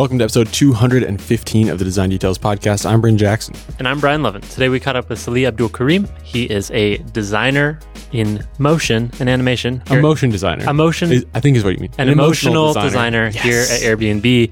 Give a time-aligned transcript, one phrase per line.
[0.00, 2.88] Welcome to episode 215 of the Design Details Podcast.
[2.88, 3.54] I'm Bryn Jackson.
[3.78, 4.40] And I'm Brian Lovin.
[4.40, 6.08] Today we caught up with Salih Abdul Karim.
[6.24, 7.78] He is a designer
[8.12, 9.82] in motion and animation.
[9.90, 10.64] A motion designer.
[10.66, 11.90] A motion, Is- I think is what you mean.
[11.98, 13.42] an, emotional, designer, Yes.
[13.42, 14.50] here at Airbnb.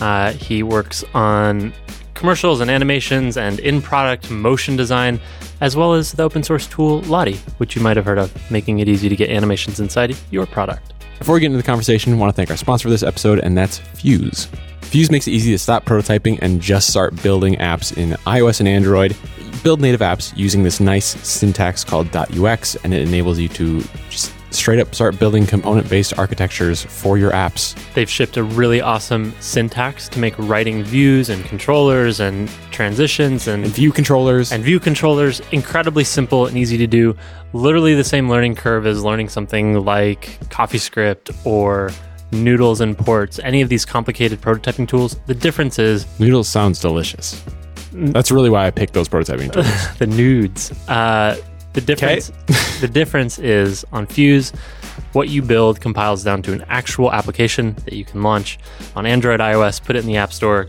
[0.00, 1.74] Uh, he works on
[2.14, 5.20] commercials and animations and in product motion design,
[5.60, 8.78] as well as the open source tool Lottie, which you might have heard of, making
[8.78, 10.94] it easy to get animations inside your product.
[11.18, 13.40] Before we get into the conversation, I want to thank our sponsor for this episode,
[13.40, 14.48] and that's Fuse.
[14.96, 18.66] Fuse makes it easy to stop prototyping and just start building apps in iOS and
[18.66, 19.14] Android.
[19.62, 24.32] Build native apps using this nice syntax called .ux, and it enables you to just
[24.54, 27.76] straight up start building component-based architectures for your apps.
[27.92, 33.64] They've shipped a really awesome syntax to make writing views and controllers and transitions and
[33.64, 34.50] And view controllers.
[34.50, 37.14] and view controllers incredibly simple and easy to do
[37.52, 41.90] literally the same learning curve as learning something like coffeescript or
[42.32, 47.42] noodles and ports any of these complicated prototyping tools the difference is Noodles sounds delicious.
[47.92, 48.12] Mm.
[48.12, 49.66] That's really why I picked those prototyping tools.
[49.98, 51.36] the nudes uh,
[51.72, 52.32] the difference
[52.80, 54.50] the difference is on fuse
[55.12, 58.58] what you build compiles down to an actual application that you can launch
[58.96, 60.68] on android ios put it in the app store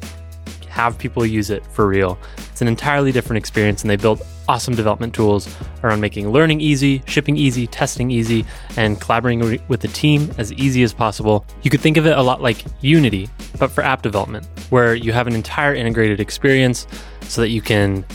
[0.78, 2.18] have people use it for real
[2.50, 7.02] it's an entirely different experience and they built awesome development tools around making learning easy
[7.06, 8.46] shipping easy testing easy
[8.78, 12.22] and collaborating with the team as easy as possible you could think of it a
[12.22, 13.28] lot like unity
[13.60, 16.88] but for app development where you have an entire integrated experience
[17.24, 18.06] so that you can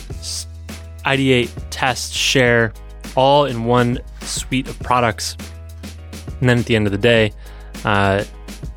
[1.05, 2.73] ideate, test, share,
[3.17, 5.37] all in one suite of products.
[6.41, 7.33] And then at the end of the day,
[7.85, 8.25] uh,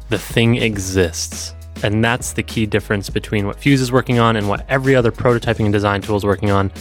[0.10, 1.56] the thing exists.
[1.84, 5.12] And that's the key difference between what Fuse is working on and what every other
[5.12, 6.72] prototyping and design tool is working on.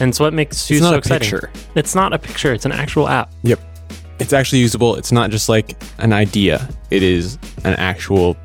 [0.00, 1.30] And so what makes Fuse it's not so a exciting.
[1.30, 1.50] picture.
[1.74, 3.30] It's not a picture, it's an actual app.
[3.42, 3.60] Yep.
[4.20, 4.96] It's actually usable.
[4.96, 6.68] It's not just like an idea.
[6.90, 8.36] It is an actual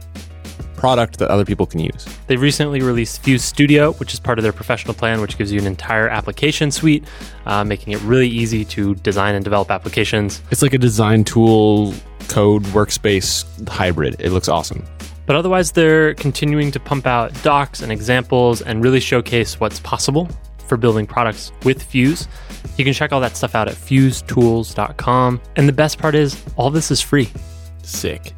[0.76, 2.06] product that other people can use.
[2.28, 5.60] They recently released Fuse Studio, which is part of their professional plan, which gives you
[5.60, 7.06] an entire application suite,
[7.46, 10.42] uh, making it really easy to design and develop applications.
[10.52, 11.94] It's like a design tool
[12.28, 14.18] code workspace hybrid.
[14.20, 14.84] It looks awesome.
[15.26, 20.28] But otherwise, they're continuing to pump out docs and examples and really showcase what's possible
[20.68, 22.28] for building products with Fuse.
[22.78, 25.42] You can check all that stuff out at fusetools.com.
[25.56, 27.30] And the best part is, all this is free.
[27.84, 28.34] Sick.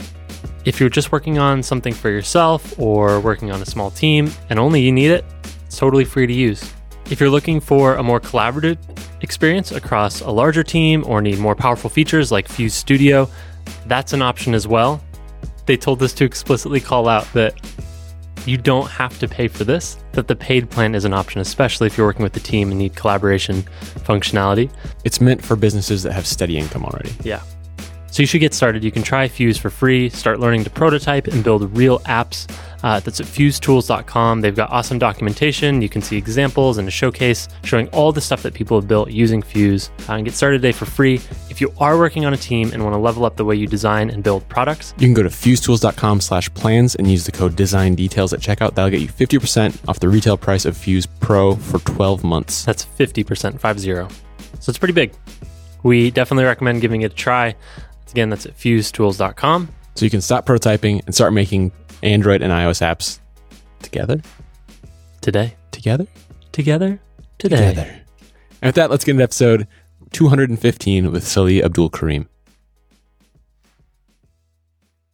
[0.66, 4.57] If you're just working on something for yourself or working on a small team and
[4.59, 5.24] only you need it,
[5.66, 6.74] it's totally free to use.
[7.12, 8.78] If you're looking for a more collaborative
[9.22, 13.29] experience across a larger team or need more powerful features like Fuse Studio,
[13.85, 15.01] that's an option as well.
[15.66, 17.56] They told us to explicitly call out that
[18.46, 21.88] you don't have to pay for this, that the paid plan is an option, especially
[21.88, 23.64] if you're working with a team and need collaboration
[24.06, 24.72] functionality.
[25.04, 27.12] It's meant for businesses that have steady income already.
[27.24, 27.42] Yeah.
[28.16, 28.81] So you should get started.
[28.81, 32.50] You can try Fuse for free, start learning to prototype and build real apps.
[32.81, 34.40] Uh, that's at fusetools.com.
[34.40, 35.81] They've got awesome documentation.
[35.81, 39.12] You can see examples and a showcase showing all the stuff that people have built
[39.12, 39.90] using Fuse.
[40.08, 41.16] Uh, and get started today for free.
[41.50, 43.68] If you are working on a team and want to level up the way you
[43.68, 47.58] design and build products, You can go to fusetools.com slash plans and use the code
[47.58, 48.75] design details at checkout.
[48.75, 52.64] That'll get you 50% off the retail price of Fuse Pro for 12 months.
[52.64, 54.08] that's 50%, 5 0.
[54.62, 55.14] So it's pretty big.
[55.84, 57.56] We definitely recommend giving it a try.
[58.16, 59.68] Again, that's at fusetools.com.
[59.96, 63.20] So you can stop prototyping and start making Android and iOS apps
[63.81, 64.22] together.
[65.20, 65.58] Today.
[65.72, 66.08] Together?
[66.54, 67.02] Together.
[67.40, 68.04] Today.
[68.62, 69.68] And with that, let's get into episode
[70.14, 72.30] 215 with Salih Abdul Karim.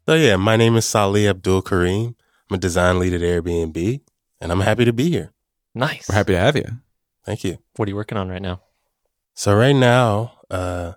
[0.07, 2.15] So yeah, my name is Salih Abdul Karim.
[2.51, 4.01] I'm a design lead at Airbnb,
[4.39, 5.33] and I'm happy to be here.
[5.73, 6.07] Nice.
[6.07, 6.65] We're happy to have you.
[7.25, 7.57] Thank you.
[7.77, 8.61] What are you working on right now?
[9.33, 10.93] So right now, uh,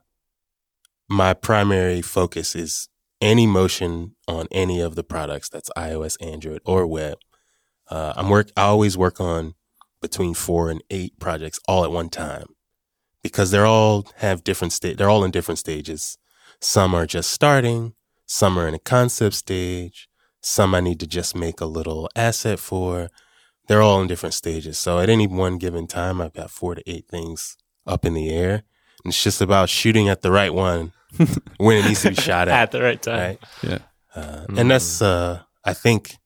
[1.09, 2.88] my primary focus is
[3.20, 7.19] any motion on any of the products that's iOS, Android, or web.
[7.91, 8.50] Uh, I'm work.
[8.56, 9.55] I always work on
[10.00, 12.46] between four and eight projects all at one time
[13.23, 14.99] because they're all have different state.
[14.99, 16.19] They're all in different stages.
[16.61, 17.94] Some are just starting.
[18.26, 20.08] Some are in a concept stage.
[20.40, 23.08] Some I need to just make a little asset for.
[23.67, 24.76] They're all in different stages.
[24.76, 27.56] So at any one given time, I've got four to eight things
[27.87, 28.64] up in the air.
[29.05, 30.93] And it's just about shooting at the right one
[31.58, 32.55] when it needs to be shot at.
[32.62, 33.19] At the right time.
[33.19, 33.38] right?
[33.62, 33.78] Yeah.
[34.14, 36.16] Uh, And that's, uh, I think,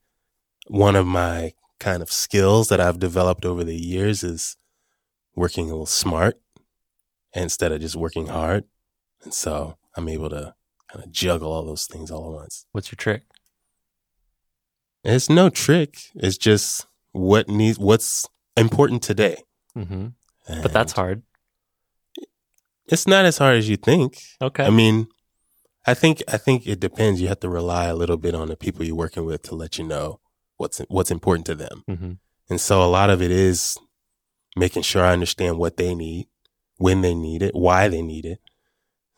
[0.69, 4.57] one of my kind of skills that I've developed over the years is
[5.35, 6.41] working a little smart
[7.33, 8.65] instead of just working hard.
[9.23, 10.55] And so I'm able to
[10.93, 12.67] kind of juggle all those things all at once.
[12.73, 13.23] What's your trick?
[15.05, 15.97] It's no trick.
[16.17, 18.27] It's just what needs, what's
[18.57, 19.37] important today.
[19.75, 20.09] hmm
[20.49, 21.23] But that's hard.
[22.89, 24.19] It's not as hard as you think.
[24.41, 24.65] Okay.
[24.65, 25.09] I mean,
[25.87, 27.21] I think I think it depends.
[27.21, 29.79] You have to rely a little bit on the people you're working with to let
[29.79, 30.21] you know
[30.57, 31.85] what's what's important to them.
[31.87, 32.13] hmm
[32.51, 33.79] And so a lot of it is
[34.57, 36.27] making sure I understand what they need,
[36.77, 38.41] when they need it, why they need it,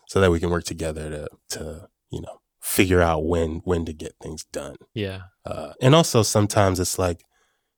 [0.07, 1.29] so that we can work together to
[1.59, 4.77] to you know figure out when when to get things done.
[4.95, 5.23] Yeah.
[5.45, 7.25] Uh, and also sometimes it's like,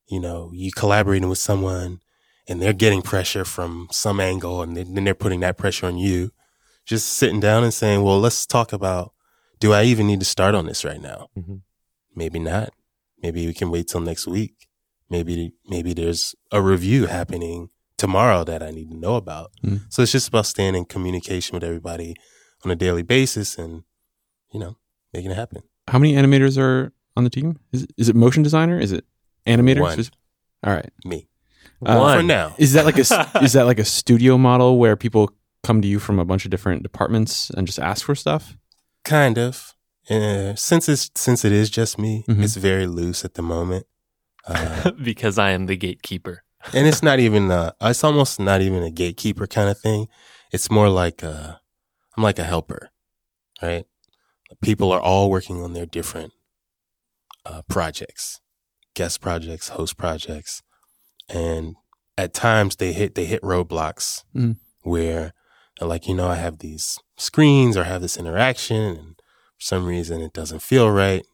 [0.07, 2.01] you know, you collaborating with someone
[2.49, 6.31] and they're getting pressure from some angle and then they're putting that pressure on you.
[6.85, 9.13] Just sitting down and saying, well, let's talk about,
[9.61, 11.29] do I even need to start on this right now?
[11.39, 11.61] Mhm.
[12.17, 12.71] Maybe not.
[13.23, 14.67] Maybe we can wait till next week.
[15.09, 19.53] Maybe, maybe there's a review happening tomorrow that I need to know about.
[19.65, 19.83] Mm.
[19.91, 22.17] So it's just about staying in communication with everybody
[22.65, 23.85] on a daily basis and,
[24.53, 24.77] you know,
[25.13, 25.63] making it happen.
[25.87, 27.61] How many animators are on the team?
[27.73, 28.81] Is, is it motion designer?
[28.81, 29.05] Is it
[29.47, 29.81] animator?
[29.81, 29.99] One.
[30.65, 30.91] All right.
[31.05, 31.29] Me.
[31.85, 32.19] Uh, One.
[32.19, 32.55] For now.
[32.59, 35.33] Is that like a s- is that like a studio model where people
[35.63, 38.57] come to you from a bunch of different departments and just ask for stuff?
[39.05, 39.75] Kind of.
[40.11, 42.43] Uh, since it's since it is just me, Mhm.
[42.43, 43.87] it's very loose at the moment,
[44.47, 46.43] uh, because I am the gatekeeper.
[46.75, 47.51] and it's not even.
[47.51, 50.07] Uh, it's almost not even a gatekeeper kind of thing.
[50.53, 51.55] It's more like uh,
[52.17, 52.91] I'm like a helper,
[53.63, 53.85] right?
[54.61, 56.33] People are all working on their different
[57.47, 58.41] uh, projects,
[58.95, 60.63] guest projects, host projects,
[61.29, 61.77] and
[62.19, 64.57] at times they hit they hit roadblocks Mhm.
[64.83, 65.33] where
[65.79, 69.61] they're like, you know, I have these screens or I have this interaction, and for
[69.61, 71.25] some reason it doesn't feel right,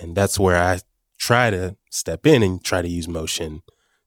[0.00, 0.80] and that's where I
[1.18, 3.62] try to step in and try to use motion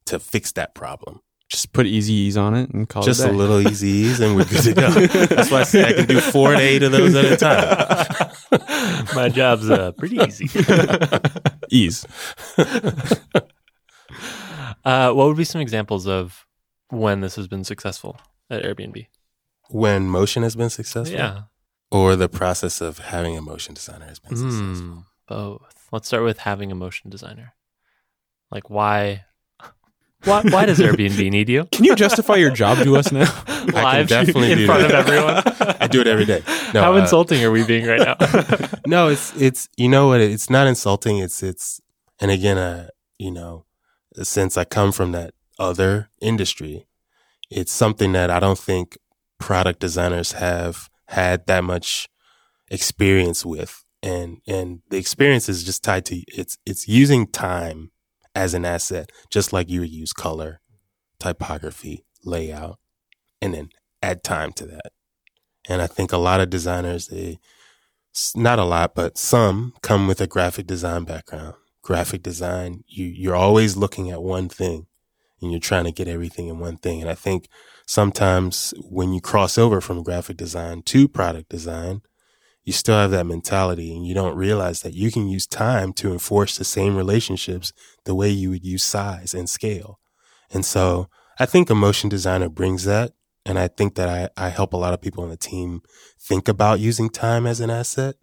[0.06, 1.22] to fix that problem.
[1.50, 3.06] Just put easy ease on it and call it.
[3.06, 4.90] Just it a little easy ease, and we're good to go.
[5.36, 9.06] That's why I say I can do four to eight of those at a time.
[9.16, 10.50] My job's uh, pretty easy.
[11.70, 12.06] ease.
[14.86, 16.46] Uh, what would be some examples of
[16.90, 18.18] when this has been successful
[18.50, 19.08] at Airbnb?
[19.70, 21.42] when motion has been successful, Yeah.
[21.90, 24.88] or the process of having a motion designer has been successful.
[24.88, 25.88] Hmm, both.
[25.92, 27.56] Let's start with having a motion designer.
[28.52, 29.26] Like why?
[30.24, 31.66] Why, why does Airbnb need you?
[31.72, 33.32] Can you justify your job to us now?
[33.74, 35.00] Live definitely in do front that.
[35.00, 35.78] of everyone.
[35.82, 36.42] I do it every day.
[36.74, 38.16] No, How uh, insulting are we being right now?
[38.88, 40.22] no, it's it's you know what?
[40.22, 41.18] It's not insulting.
[41.20, 41.80] It's it's
[42.20, 42.88] and again, uh,
[43.20, 43.65] you know,
[44.24, 46.86] since I come from that other industry,
[47.50, 48.98] it's something that I don't think
[49.40, 52.08] product designers have had that much
[52.70, 57.92] experience with, and and the experience is just tied to it's it's using time
[58.34, 60.62] as an asset, just like you would use color,
[61.20, 62.80] typography, layout,
[63.42, 63.70] and then
[64.02, 64.92] add time to that.
[65.68, 67.40] And I think a lot of designers they
[68.36, 71.56] not a lot, but some come with a graphic design background.
[71.86, 74.88] Graphic design, you, you're always looking at one thing
[75.40, 77.00] and you're trying to get everything in one thing.
[77.00, 77.48] And I think
[77.86, 82.02] sometimes when you cross over from graphic design to product design,
[82.64, 86.12] you still have that mentality and you don't realize that you can use time to
[86.12, 87.72] enforce the same relationships
[88.06, 90.00] the way you would use size and scale.
[90.52, 91.08] And so
[91.40, 93.12] I think a motion designer brings that.
[93.46, 95.84] And I think that I, I help a lot of people on the team
[96.20, 98.16] think about using time as an asset.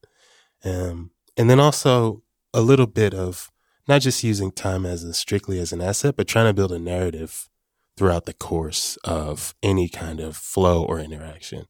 [0.65, 3.52] Um, and then also a little bit of
[3.89, 6.79] not just using time as a strictly as an asset, but trying to build a
[6.79, 7.49] narrative
[7.97, 11.67] throughout the course of any kind of flow or interaction.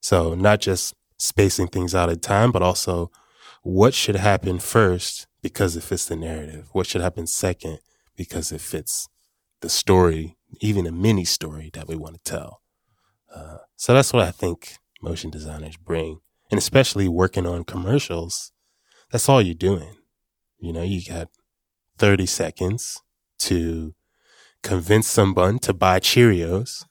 [0.00, 3.10] So not just spacing things out at time, but also
[3.62, 6.68] what should happen first because it fits the narrative?
[6.72, 7.78] What should happen second
[8.16, 9.08] because it fits
[9.60, 12.60] the story, even a mini story that we want to tell?
[13.34, 16.20] Uh, so that's what I think motion designers bring.
[16.50, 18.52] And especially working on commercials,
[19.10, 19.96] that's all you're doing.
[20.58, 21.28] You know, you got
[21.98, 23.02] 30 seconds
[23.40, 23.94] to
[24.62, 26.84] convince someone to buy Cheerios,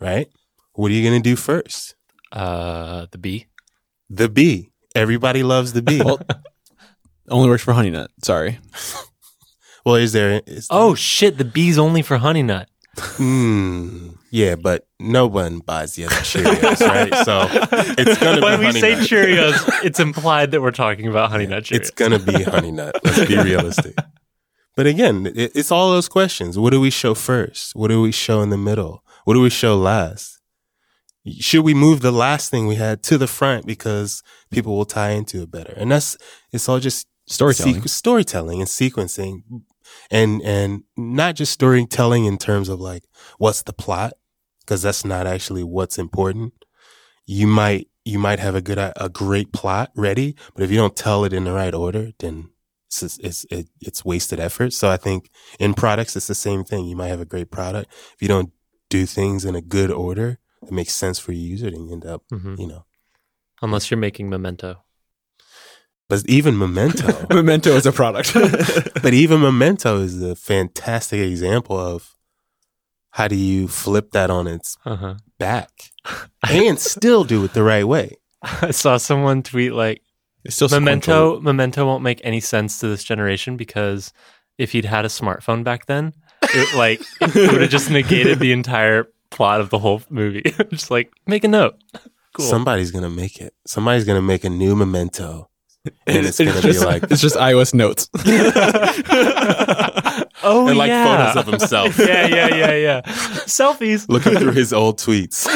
[0.00, 0.28] right?
[0.74, 1.94] What are you going to do first?
[2.30, 3.46] Uh, the bee.
[4.08, 4.70] The bee.
[4.94, 6.02] Everybody loves the bee.
[6.12, 6.20] Well,
[7.28, 8.10] only works for Honey Nut.
[8.22, 8.58] Sorry.
[9.86, 10.42] well, is there?
[10.44, 11.38] Is Oh shit!
[11.38, 12.68] The bee's only for Honey Nut.
[12.96, 17.14] Mm, yeah, but no one buys the other Cheerios, right?
[17.24, 17.48] So
[17.96, 19.08] it's gonna be when we say Nut.
[19.08, 21.76] Cheerios, it's implied that we're talking about Honey Nut Cheerios.
[21.76, 22.94] It's gonna be Honey Nut.
[23.04, 23.96] Let's be realistic.
[24.74, 26.58] But again, it, it's all those questions.
[26.58, 27.74] What do we show first?
[27.74, 29.04] What do we show in the middle?
[29.24, 30.40] What do we show last?
[31.38, 35.10] Should we move the last thing we had to the front because people will tie
[35.10, 35.72] into it better?
[35.76, 36.16] And that's
[36.52, 37.86] it's all just Storytelling.
[37.86, 39.42] storytelling and sequencing,
[40.10, 43.04] and and not just storytelling in terms of like
[43.38, 44.14] what's the plot,
[44.60, 46.52] because that's not actually what's important.
[47.24, 50.96] You might you might have a good a great plot ready, but if you don't
[50.96, 52.50] tell it in the right order, then
[53.00, 54.72] it's it's it, it's wasted effort.
[54.72, 55.30] So I think
[55.60, 56.84] in products it's the same thing.
[56.86, 58.50] You might have a great product if you don't
[58.90, 62.04] do things in a good order that makes sense for your user, then you end
[62.04, 62.58] up Mhm.
[62.58, 62.84] you know
[63.62, 64.82] Unless you're making Memento.
[66.08, 68.34] But even Memento, Memento is a product.
[69.02, 72.10] but even Memento is a fantastic example of
[73.10, 75.14] how do you flip that on its Uh-huh.
[75.38, 75.70] back
[76.50, 78.16] and still do it the right way.
[78.42, 80.01] I saw someone tweet like
[80.44, 84.12] it's still Memento Memento won't make any sense to this generation because
[84.58, 88.52] if he'd had a smartphone back then, it like it would have just negated the
[88.52, 90.42] entire plot of the whole movie.
[90.70, 91.76] just like make a note.
[92.34, 92.46] Cool.
[92.46, 93.54] Somebody's gonna make it.
[93.66, 95.48] Somebody's gonna make a new Memento,
[96.06, 98.08] and it's gonna be like it's just iOS notes.
[100.42, 101.04] oh and like yeah.
[101.32, 101.98] photos of himself.
[101.98, 103.00] yeah, yeah, yeah, yeah.
[103.46, 104.08] Selfies.
[104.08, 105.46] looking through his old tweets.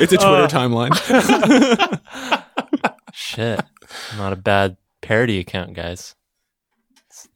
[0.00, 0.48] It's a Twitter Uh.
[0.48, 0.90] timeline.
[3.20, 3.60] Shit.
[4.16, 6.14] Not a bad parody account, guys.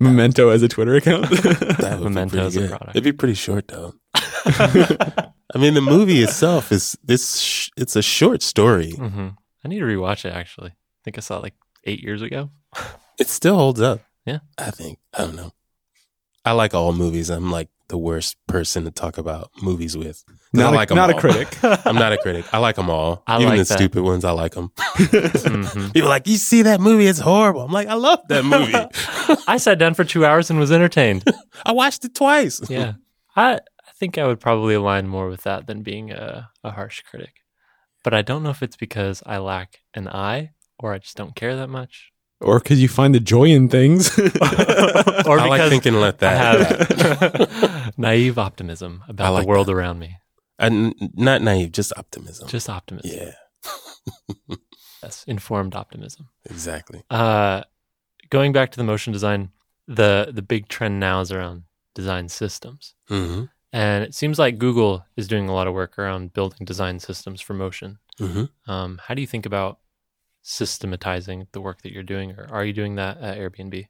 [0.01, 1.29] Memento as a Twitter account.
[1.31, 2.69] That would Memento be pretty as a good.
[2.71, 2.91] product.
[2.91, 3.95] It'd be pretty short though.
[4.15, 7.39] I mean, the movie itself is this.
[7.41, 8.93] Sh- it's a short story.
[8.93, 9.29] hmm
[9.65, 10.71] I need to rewatch it actually.
[10.71, 12.51] I think I saw it like eight years ago.
[13.17, 14.01] It still holds up.
[14.27, 14.41] Yeah.
[14.59, 14.99] I think.
[15.17, 15.53] I don't know.
[16.45, 17.31] I like all movies.
[17.31, 20.25] I'm like the worst person to talk about movies with.
[20.55, 21.59] 'Cause not I a, like 'em not a critic.
[21.87, 22.45] I'm not a critic.
[22.53, 23.23] I like them all.
[23.27, 23.79] I Even like the that.
[23.79, 24.71] stupid ones, I like them.
[24.79, 25.93] Mhm.
[25.93, 27.07] People are like, you see that movie?
[27.07, 27.63] It's horrible.
[27.63, 28.75] I'm like, I love that movie.
[29.47, 31.25] I sat down for two hours and was entertained.
[31.67, 32.61] I watched it twice.
[32.71, 32.95] Yeah.
[33.37, 37.03] I I think I would probably align more with that than being a, a harsh
[37.03, 37.35] critic.
[38.03, 41.35] But I don't know if it's because I lack an eye or I just don't
[41.35, 42.11] care that much.
[42.41, 44.19] or because you find the joy in things.
[44.19, 47.49] Or I like because thinking like I that.
[47.49, 50.17] have naive optimism about like the world around me.
[50.59, 52.49] And not naive, just optimism.
[52.49, 53.11] Just optimism.
[53.13, 53.33] yeah,
[55.03, 56.29] Yes, informed optimism.
[56.49, 57.03] exactly.
[57.11, 57.63] Uh,
[58.31, 59.51] going back to the motion design,
[59.87, 65.05] the the big trend now is around design systems, hmm and it seems like Google
[65.17, 67.99] is doing a lot of work around building design systems for motion.
[68.19, 69.81] hmm Um, how do you think about
[70.43, 73.89] systematizing the work that you're doing, or are you doing that at Airbnb?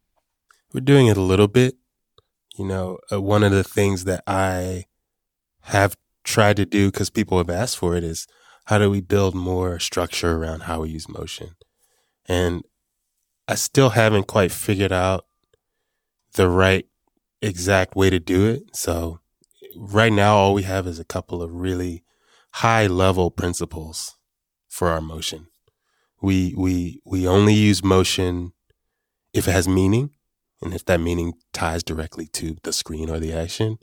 [0.72, 1.76] We're doing it a little bit.
[2.56, 4.86] You know, uh, one of the things that I
[5.62, 8.26] have tried to do because people have asked for it is
[8.66, 11.50] how do we build more structure around how we use motion?
[12.26, 12.64] And
[13.46, 15.26] I still haven't quite figured out
[16.34, 16.86] the right
[17.42, 18.74] exact way to do it.
[18.74, 19.20] So
[19.76, 22.02] right now, all we have is a couple of really
[22.52, 24.16] high level principles
[24.68, 25.48] for our motion.
[26.22, 28.52] We, we, we only use motion
[29.34, 30.10] if it has meaning
[30.62, 33.78] and if that meaning ties directly to the screen or the action.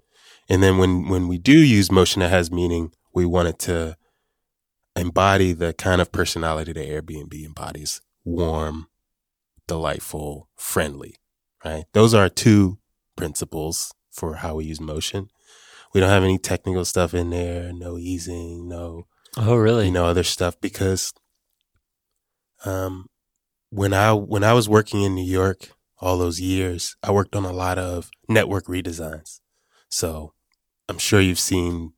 [0.51, 3.95] And then when, when we do use motion that has meaning, we want it to
[4.97, 8.87] embody the kind of personality that Airbnb embodies warm,
[9.65, 11.15] delightful, friendly,
[11.63, 11.85] right?
[11.93, 12.79] Those are two
[13.15, 15.29] principles for how we use motion.
[15.93, 19.85] We don't have any technical stuff in there, no easing, no Oh, really?
[19.85, 21.13] you know other stuff because
[22.65, 23.07] um
[23.69, 27.45] when i when i was working in new york all those years i worked on
[27.45, 29.39] a lot of network redesigns
[29.87, 30.33] so
[30.91, 31.93] i'm sure you've seen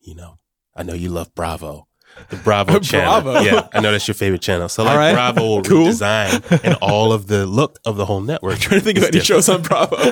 [0.00, 0.38] you know
[0.76, 1.86] i know you love bravo
[2.30, 3.40] the bravo channel Bravo.
[3.40, 5.12] yeah i know that's your favorite channel so like right.
[5.14, 5.86] bravo will Cool.
[5.88, 9.04] redesign and all of the look of the whole network I'm trying to think of
[9.04, 9.26] any different.
[9.44, 9.96] shows on Bravo.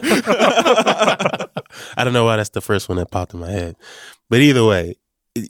[1.96, 3.76] I don't know why that's the first one that popped in my head.
[4.30, 4.96] But either way,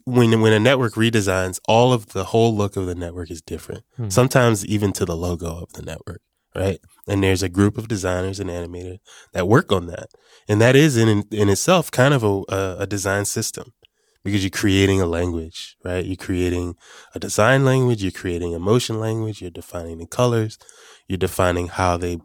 [0.04, 3.84] when when a network redesigns, all of the whole look of the network is different.
[3.96, 4.08] Hmm.
[4.08, 6.20] Sometimes even to the logo of the network,
[6.56, 6.80] right?
[7.06, 8.98] And there's a group of designers and animators
[9.32, 10.08] that work on that,
[10.48, 12.42] and that is in in itself kind of a
[12.80, 13.72] a, design system
[14.24, 16.04] because you're creating a language, right?
[16.04, 16.74] You're creating
[17.14, 20.58] a design language, you're creating a motion language, you're defining the colors,
[21.06, 22.18] you're defining how they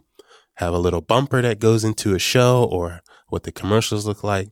[0.55, 4.50] have a little bumper that goes into a show or what the commercials look like.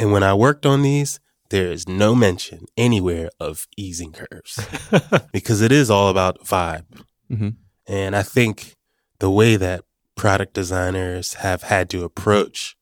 [0.00, 4.58] And when I worked on these, there is no mention anywhere of easing curves
[5.32, 6.86] because it is all about vibe.
[7.30, 7.56] Mhm.
[7.86, 8.74] And I think
[9.18, 9.84] the way that
[10.16, 12.76] product designers have had to approach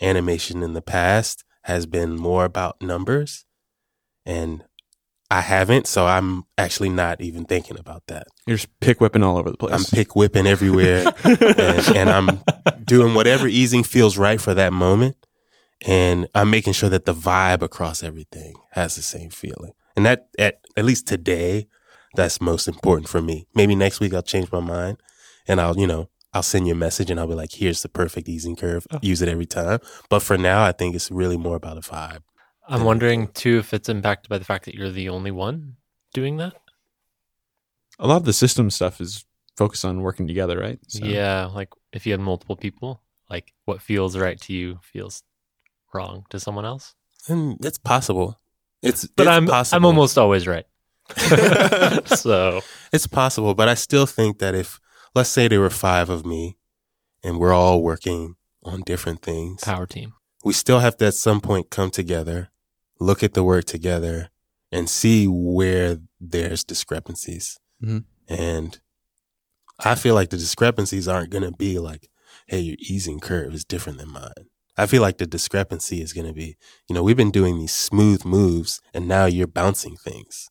[0.00, 3.44] animation in the past has been more about numbers.
[4.26, 4.64] And
[5.30, 8.26] I haven't, so I'm actually not even thinking about that.
[8.46, 9.72] You're just pick whipping all over the place.
[9.74, 12.40] I'm pick whipping everywhere and, and I'm
[12.84, 15.16] doing whatever easing feels right for that moment.
[15.86, 19.72] And I'm making sure that the vibe across everything has the same feeling.
[19.96, 21.66] And that, at, at least today,
[22.16, 23.46] that's most important for me.
[23.54, 24.98] Maybe next week I'll change my mind
[25.48, 27.88] and I'll, you know, I'll send you a message and I'll be like, here's the
[27.88, 28.86] perfect easing curve.
[28.90, 28.98] Oh.
[29.02, 29.78] Use it every time.
[30.08, 32.22] But for now, I think it's really more about a vibe.
[32.66, 35.76] I'm wondering too if it's impacted by the fact that you're the only one
[36.12, 36.54] doing that.
[37.98, 39.24] a lot of the system stuff is
[39.56, 40.78] focused on working together, right?
[40.88, 45.22] So- Yeah, like if you had multiple people, like what feels right to you feels
[45.92, 46.94] wrong to someone else.
[47.28, 48.40] And it's possible.
[48.82, 49.76] It's, But it's I'm possible.
[49.76, 50.66] I'm almost always right.
[52.06, 52.60] so
[52.92, 54.80] It's possible, but I still think that if,
[55.14, 56.56] let's say there were five of me
[57.22, 60.14] and we're all working on different things, power team.
[60.44, 62.50] we still have to at some point come together,
[63.00, 64.30] look at the work together,
[64.72, 67.58] and see where there's discrepancies.
[67.82, 68.04] Mhm.
[68.28, 68.80] And
[69.78, 72.08] I feel like the discrepancies aren't going to be like,
[72.46, 74.48] hey, your easing curve is different than mine.
[74.76, 76.56] I feel like the discrepancy is going to be,
[76.88, 80.48] you know, we've been doing these smooth moves and now you're bouncing things.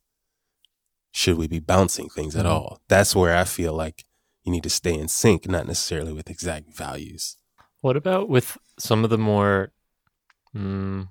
[1.16, 2.50] Should we be bouncing things at Mhm.
[2.50, 2.82] all?
[2.88, 4.06] That's where I feel like
[4.44, 7.38] you need to stay in sync, not necessarily with exact values.
[7.82, 9.72] What about with some of the more
[10.56, 11.08] mm,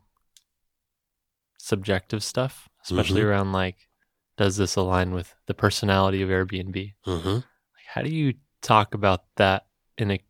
[1.58, 3.26] subjective stuff, especially Mhm.
[3.26, 3.88] around like,
[4.36, 6.94] does this align with the personality of Airbnb?
[7.06, 7.28] Mm-hmm.
[7.28, 9.66] Like, how do you talk about that
[9.98, 10.20] in a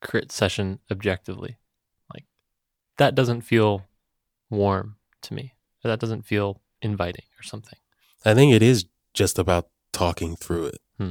[0.00, 1.58] crit session objectively?
[2.14, 2.24] Like,
[2.98, 3.86] that doesn't feel
[4.50, 5.54] warm to me.
[5.84, 7.78] Or that doesn't feel inviting or something.
[8.24, 11.10] I think it is just about talking through it Hmm.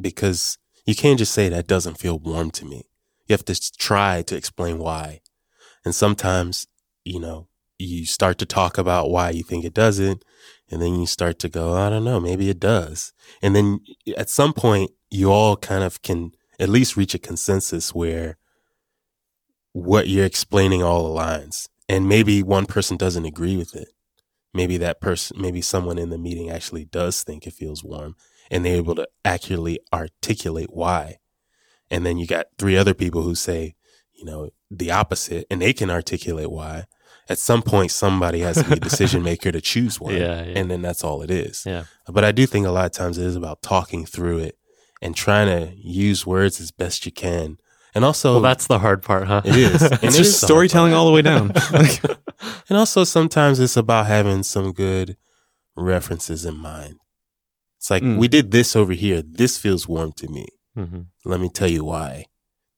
[0.00, 2.84] because you can't just say that doesn't feel warm to me.
[3.26, 5.20] You have to try to explain why.
[5.84, 6.66] And sometimes,
[7.04, 10.24] you know, you start to talk about why you think it doesn't.
[10.70, 13.12] And then you start to go, I don't know, maybe it does.
[13.42, 13.80] And then
[14.16, 18.38] at some point, you all kind of can at least reach a consensus where
[19.72, 21.68] what you're explaining all aligns.
[21.88, 23.88] And maybe one person doesn't agree with it
[24.54, 28.16] maybe that person, maybe someone in the meeting actually does think it feels warm
[28.50, 31.18] and they're able to accurately articulate why.
[31.90, 33.74] And then you got three other people who say,
[34.12, 36.84] you know, the opposite and they can articulate why.
[37.30, 40.14] At some point, somebody has to be a decision maker to choose one.
[40.14, 40.58] Yeah, yeah.
[40.58, 41.64] And then that's all it is.
[41.66, 41.84] Yeah.
[42.06, 44.58] But I do think a lot of times it is about talking through it
[45.02, 47.58] and trying to use words as best you can.
[47.94, 49.42] And also, Well, that's the hard part, huh?
[49.44, 49.82] it is.
[49.92, 51.48] And It's it just storytelling all the way down.
[51.72, 52.02] Like,
[52.68, 55.16] and also sometimes it's about having some good
[55.76, 56.96] references in mind.
[57.78, 58.18] It's like, Mm.
[58.18, 59.22] we did this over here.
[59.22, 60.46] This feels warm to me.
[60.74, 62.26] hmm Let me tell you why.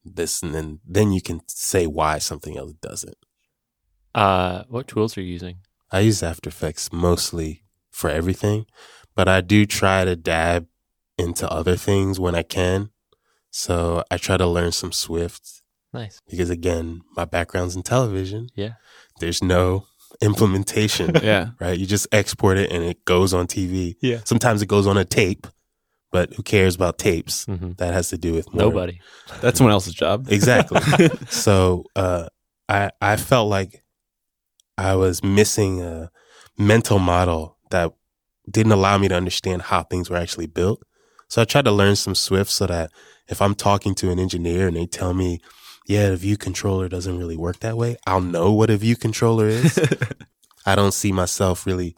[0.04, 3.16] This, and then, then you can say why something else doesn't.
[4.14, 5.58] Uh, what tools are you using?
[5.90, 8.66] I use After Effects mostly for everything,
[9.14, 10.66] but I do try to dab
[11.18, 12.90] into other things when I can.
[13.50, 16.20] So I try to learn some Swift Nice.
[16.28, 18.48] because again, my background's in television.
[18.54, 18.74] Yeah.
[19.18, 19.86] There's no
[20.22, 21.14] implementation.
[21.22, 21.50] yeah.
[21.60, 21.78] right?
[21.78, 23.94] You just export it and it goes on TV.
[24.00, 24.20] Yeah.
[24.24, 25.46] Sometimes it goes on a tape,
[26.12, 27.44] but who cares about tapes?
[27.46, 28.64] hmm That has to do with more.
[28.64, 29.00] Nobody.
[29.40, 30.26] That's someone else's job.
[30.30, 30.80] Exactly.
[31.28, 32.28] so uh,
[32.68, 33.82] I I felt like
[34.78, 36.10] I was missing a
[36.58, 37.92] mental model that
[38.50, 40.82] didn't allow me to understand how things were actually built.
[41.30, 42.90] So I tried to learn some Swift so that
[43.28, 45.40] if I'm talking to an engineer and they tell me,
[45.86, 49.46] yeah, the view controller doesn't really work that way, I'll know what a view controller
[49.46, 49.78] is.
[50.66, 51.96] I don't see myself really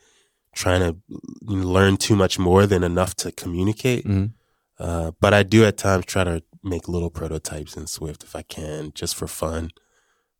[0.54, 0.96] trying to
[1.42, 4.04] learn too much more than enough to communicate.
[4.06, 4.32] Mhm.
[4.78, 8.42] Uh, but I do at times try to make little prototypes in Swift if I
[8.42, 9.70] can, just for fun.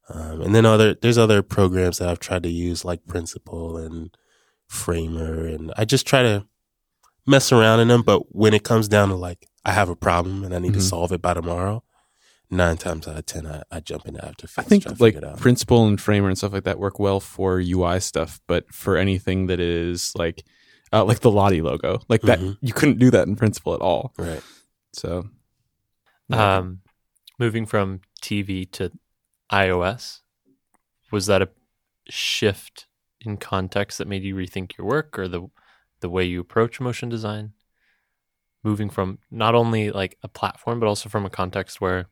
[0.08, 4.14] Um, and then other there's other programs that I've tried to use like Principle and
[4.66, 6.46] Framer, and I just try to
[7.26, 8.02] mess around in them.
[8.02, 10.80] But when it comes down to like I have a problem and I need to
[10.80, 10.88] Mhm.
[10.88, 11.84] solve it by tomorrow,
[12.50, 14.66] nine times out of ten I, I jump into After Effects.
[14.66, 15.38] I think to like out.
[15.38, 19.46] principle and framer and stuff like that work well for UI stuff, but for anything
[19.46, 20.44] that is like
[20.94, 22.58] uh, like the Lottie logo, like that, Mhm.
[22.60, 24.12] you couldn't do that in principle at all.
[24.18, 24.42] right.
[24.92, 25.30] So,
[26.30, 26.80] Um,
[27.38, 28.92] moving from TV to
[29.50, 30.20] iOS,
[31.10, 31.48] was that a
[32.08, 32.86] shift
[33.20, 35.48] in context that made you rethink your work or the
[36.02, 37.54] the way you approach motion design?
[38.62, 42.06] Moving from not only like a platform, but also from a context where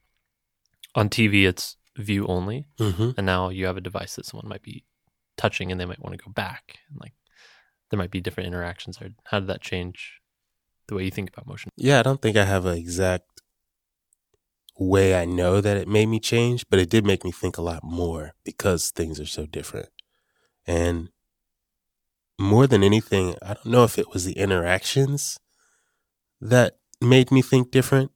[0.94, 4.62] on TV it's view only, hmm and now you have a device that someone might
[4.62, 4.84] be
[5.36, 7.12] touching and they might want to go back, and like
[7.90, 9.10] there might be different interactions there.
[9.24, 10.20] How did that change
[10.88, 11.70] the way you think about motion?
[11.76, 13.42] Yeah, I don't think I have an exact
[14.78, 17.62] way I know that it made me change, but it did make me think a
[17.62, 19.90] lot more because things are so different.
[20.66, 21.10] And
[22.40, 25.38] more than anything, I don't know if it was the interactions
[26.40, 28.10] that made me think different.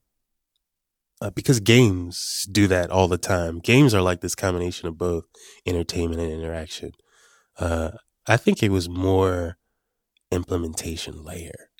[1.20, 3.60] Uh, because games do that all the time.
[3.60, 5.24] Games are like this combination of both
[5.64, 6.92] entertainment and interaction.
[7.58, 7.92] Uh,
[8.26, 9.56] I think it was more
[10.30, 11.70] implementation layer.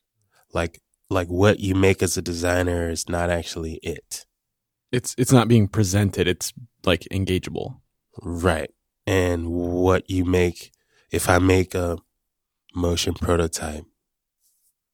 [0.52, 0.80] Like
[1.10, 4.24] like what you make as a designer is not actually it.
[4.92, 6.28] it's it's not being presented.
[6.28, 6.52] It's
[6.84, 7.80] like engageable.
[8.22, 8.70] Right.
[9.06, 10.70] And what you make,
[11.10, 11.98] if I make a
[12.74, 13.84] motion prototype,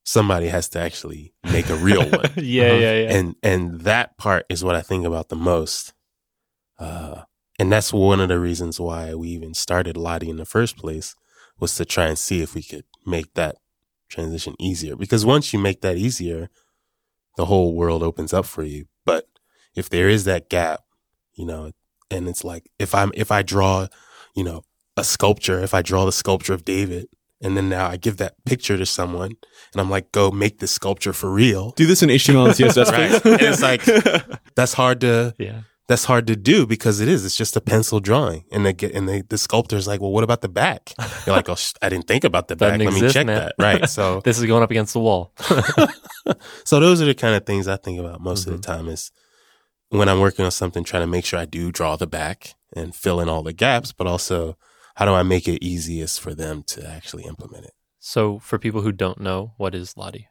[0.04, 2.30] somebody has to actually make a real one.
[2.36, 2.76] yeah, Uh-huh.
[2.80, 3.12] yeah, yeah.
[3.16, 5.92] And and that part is what I think about the most.
[6.78, 7.22] Uh
[7.58, 11.14] and that's one of the reasons why we even started Lottie in the first place
[11.58, 13.56] was to try and see if we could make that
[14.08, 16.48] transition easier because once you make that easier,
[17.36, 18.86] the whole world opens up for you.
[19.04, 19.26] But
[19.74, 20.80] if there is that gap,
[21.34, 21.72] you know,
[22.10, 23.86] and it's like if I'm if I draw,
[24.34, 24.62] you know,
[24.96, 27.08] a sculpture, if I draw the sculpture of David,
[27.42, 29.32] and then now I give that picture to someone,
[29.72, 31.72] and I'm like, go make this sculpture for real.
[31.72, 33.24] Do this in HTML and CSS, Right.
[33.26, 33.84] And it's like
[34.54, 35.60] that's hard to Yeah.
[35.88, 37.24] that's hard to do because it is.
[37.24, 40.24] It's just a pencil drawing, and they get and they, the sculptor's like, well, what
[40.24, 40.92] about the back?
[41.26, 42.78] You're like, oh, sh- I didn't think about the back.
[42.78, 43.36] Doesn't Let me check man.
[43.36, 43.54] that.
[43.58, 43.88] Right.
[43.88, 45.32] So This is going up against the wall.
[46.64, 48.54] so those are the kind of things I think about most Mm-hmm.
[48.54, 49.10] of the time is
[49.90, 52.94] when I'm working on something, trying to make sure I do draw the back and
[52.94, 54.56] fill in all the gaps, but also
[55.00, 57.72] how do I make it easiest for them to actually implement it?
[58.00, 60.28] So, for people who don't know, what is Lottie?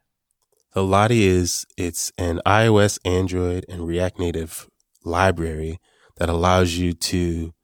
[0.75, 4.69] So Lottie is it's an iOS, Android, and React Native
[5.03, 5.79] library
[6.17, 7.55] that allows you to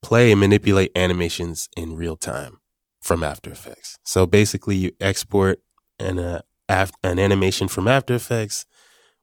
[0.00, 2.58] play and manipulate animations in real time
[3.00, 3.98] from After Effects.
[4.04, 5.58] So basically, you export
[5.98, 8.64] an uh, af- an animation from After Effects.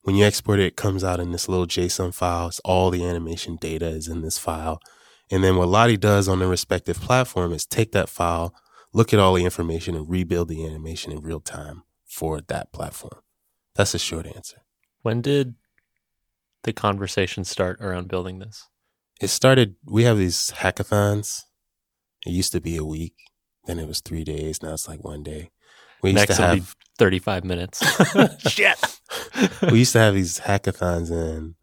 [0.02, 2.50] When you export it, it comes out in this little JSON file.
[2.50, 4.82] It's all the animation data is in this file.
[5.32, 8.54] And then what Lottie does on the respective platform is take that file,
[8.94, 13.22] look at all the information, and rebuild the animation in real time for that platform.
[13.76, 14.62] That's a short answer.
[15.02, 15.56] When did
[16.64, 18.68] the conversation start around building this?
[19.20, 21.44] It started, we have these hackathons.
[22.26, 23.16] It used to be a week,
[23.66, 24.62] then it was three days.
[24.62, 25.52] Now it's like one day.
[26.02, 27.84] We used Next to have 35 minutes.
[28.50, 29.00] Shit.
[29.72, 31.56] we used to have these hackathons and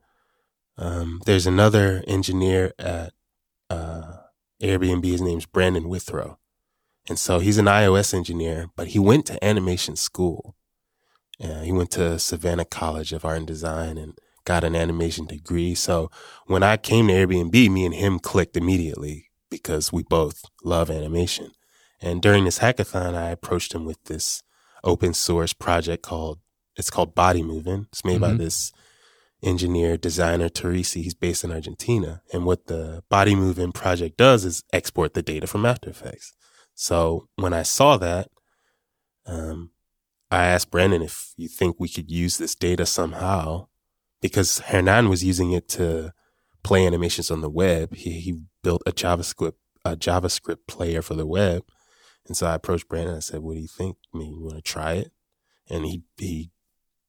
[0.78, 3.12] um, there's another engineer at
[3.72, 4.16] uh,
[4.62, 5.04] Airbnb.
[5.04, 6.38] His name's Brandon Withrow.
[7.08, 10.54] And so he's an iOS engineer, but he went to animation school.
[11.42, 15.74] Uh, he went to Savannah College of Art and Design and got an animation degree.
[15.74, 16.10] So
[16.46, 21.52] when I came to Airbnb, me and him clicked immediately because we both love animation.
[22.00, 24.42] And during this hackathon, I approached him with this
[24.84, 26.38] open source project called
[26.74, 27.86] it's called Bodymovin.
[27.92, 28.38] It's made by Mhm.
[28.38, 28.72] this
[29.42, 31.02] engineer, designer, Torrisi.
[31.02, 32.22] He's based in Argentina.
[32.32, 36.34] And what the Bodymovin project does is export the data from After Effects.
[36.74, 38.28] So when I saw that,
[39.26, 39.70] um,
[40.30, 43.68] I asked Brandon if you think we could use this data somehow,
[44.20, 46.12] because Hernan was using it to
[46.62, 47.94] play animations on the web.
[47.94, 51.64] He, he built a JavaScript a JavaScript player for the web,
[52.26, 53.16] and so I approached Brandon.
[53.16, 53.96] I said, "What do you think?
[54.14, 55.12] Mean, you want to try it?"
[55.68, 56.50] And he he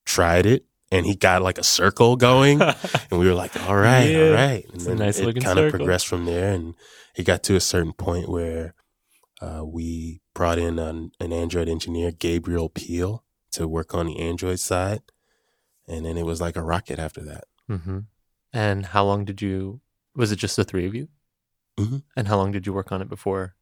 [0.05, 2.61] tried it, and he got like a circle going,
[3.11, 4.25] and we were like, "All right, Yeah.
[4.27, 6.75] all right." And It's a nice it kind of progressed from there, and
[7.15, 8.75] it got to a certain point where
[9.41, 14.59] uh, we brought in an, an Android engineer, Gabriel Peal, to work on the Android
[14.59, 15.01] side,
[15.87, 17.43] and then it was like a rocket after that.
[17.67, 17.99] hmm
[18.53, 19.81] And how long did you,
[20.15, 21.09] was it just the three of you?
[21.77, 22.03] Mhm.
[22.15, 23.55] And how long did you work on it before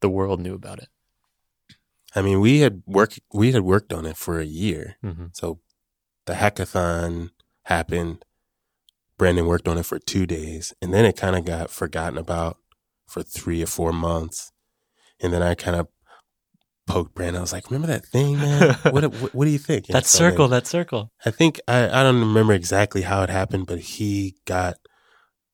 [0.00, 0.88] the world knew about it?
[2.14, 4.96] I mean, we had worked we had worked on it for a year.
[5.04, 5.26] Mm-hmm.
[5.32, 5.60] So
[6.30, 7.30] the hackathon
[7.64, 8.24] happened.
[9.18, 12.56] Brandon worked on it for two days, and then it kind of got forgotten about
[13.06, 14.52] for three or four months.
[15.20, 15.88] And then I kind of
[16.86, 17.38] poked Brandon.
[17.38, 18.76] I was like, "Remember that thing, man?
[18.90, 21.10] What what, what do you think?" And That so then- circle, that circle.
[21.26, 24.76] I think I, I don't remember exactly how it happened, but he got,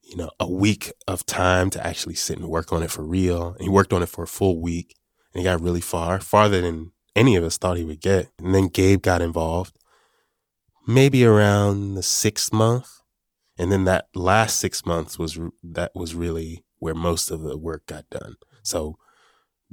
[0.02, 3.48] you know, a week of time to actually sit and work on it for real.
[3.54, 4.94] And he worked on it for a full week
[5.32, 8.28] and he got really far, farther than any of us thought he would get.
[8.38, 9.74] And then Gabe got involved
[10.86, 12.88] maybe around the sixth month.
[13.58, 17.86] And then that last six months was, that was really where most of the work
[17.86, 18.36] got done.
[18.62, 18.96] So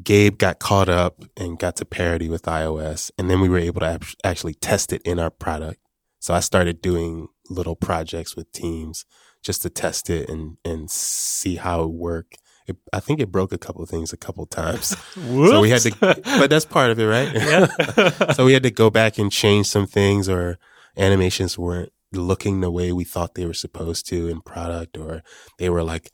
[0.02, 3.12] Gabe got caught up and got to parity with iOS.
[3.17, 5.80] And then we were able to actually test it in our product.
[6.19, 9.06] So I started doing little projects with teams
[9.43, 12.38] just to test it and, and see how it worked.
[12.65, 14.95] It, I think it broke a couple of things a couple of times.
[15.15, 17.32] So we had to, but that's part of it, right?
[17.34, 18.32] Yeah.
[18.34, 20.58] so we had to go back and change some things or
[20.97, 25.23] animations weren't looking the way we thought they were supposed to in product or
[25.58, 26.12] they were like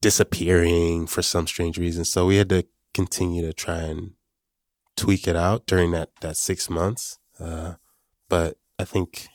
[0.00, 2.04] disappearing for some strange reason.
[2.04, 4.12] So we had to continue to try and
[4.96, 7.18] tweak it out during that, that six months.
[7.40, 7.74] Uh,
[8.28, 9.28] but I think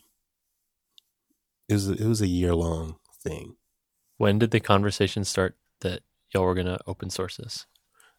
[1.67, 3.55] it was, it was a year long thing.
[4.17, 6.01] when did the conversation start that
[6.33, 7.65] y'all were going to open source this?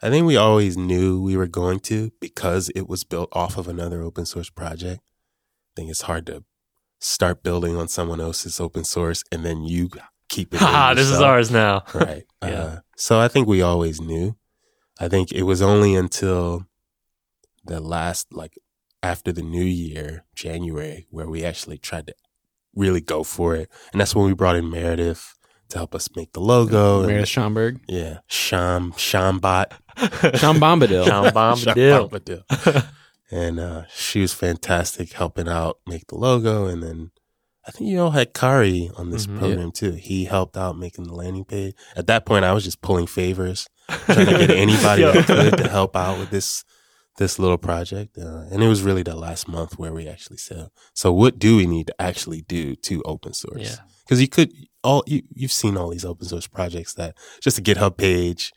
[0.03, 3.69] I think we always knew we were going to because it was built off of
[3.69, 5.01] another open source project.
[5.71, 6.45] I think it's hard to
[7.01, 9.89] start building on someone else's open source and then you
[10.29, 10.61] keep it.
[10.61, 11.85] Ha, this is ours now.
[11.95, 12.25] Right.
[12.43, 12.49] Yeah.
[12.63, 14.37] uh, so I think we always knew.
[14.99, 16.67] I think it was only until
[17.65, 18.55] the last, like
[19.03, 22.15] after the new year, January, where we actually tried to
[22.75, 23.69] really go for it.
[23.93, 25.35] And that's when we brought in Meredith
[25.69, 27.07] to help us make the logo.
[27.07, 27.81] Meredith And, Schomburg.
[27.89, 29.73] yeah, Sham Shambot.
[30.39, 31.07] Sean Bombadil.
[31.07, 32.09] Sean Bombadil.
[32.11, 32.87] Bombadil.
[33.31, 36.67] And uh, she was fantastic helping out make the logo.
[36.67, 37.11] And then
[37.67, 39.39] I think you all had Kari on this Mhm.
[39.39, 39.93] program too.
[39.93, 41.75] He helped out making the landing page.
[41.97, 45.11] At that point, I was just pulling favors, trying to get anybody Yeah.
[45.11, 46.65] I could to help out with this
[47.19, 48.17] this little project.
[48.17, 51.57] Uh, and it was really the last month where we actually said, "So what do
[51.57, 53.77] we need to actually do to open source?" Yeah.
[54.07, 54.51] because you could
[54.83, 58.53] all you, you've seen all these open source projects that just a GitHub page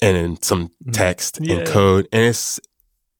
[0.00, 1.56] and then some text Yeah.
[1.56, 2.58] and code, and it's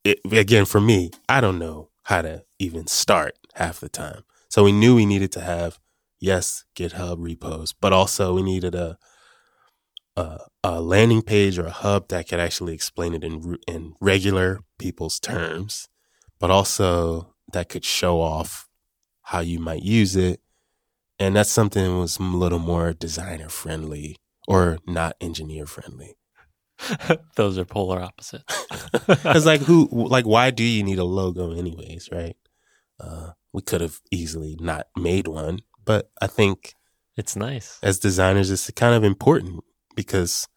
[0.07, 4.25] it, again for me, I don't know how to even start half the time.
[4.49, 5.79] So we knew we needed to have
[6.19, 8.99] yes GitHub repos, but also we needed a
[10.17, 14.61] a, a landing page or a hub that could actually explain it in in regular
[14.79, 15.89] people's terms,
[16.39, 18.69] but also that could show off
[19.23, 20.41] how you might use it
[21.19, 24.17] and that's something that was a little more designer friendly
[24.47, 26.17] or not engineer friendly.
[27.37, 28.45] Those are polar opposites.
[29.07, 32.37] Because like who, like why do you need a logo anyways, right?
[33.01, 36.75] Uh, we could have easily not made one, but I think
[37.17, 37.79] It's nice.
[37.83, 39.63] as designers, it's kind of important
[39.95, 40.49] because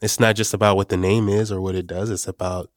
[0.00, 2.10] it's not just about what the name is or what it does.
[2.10, 2.70] It's about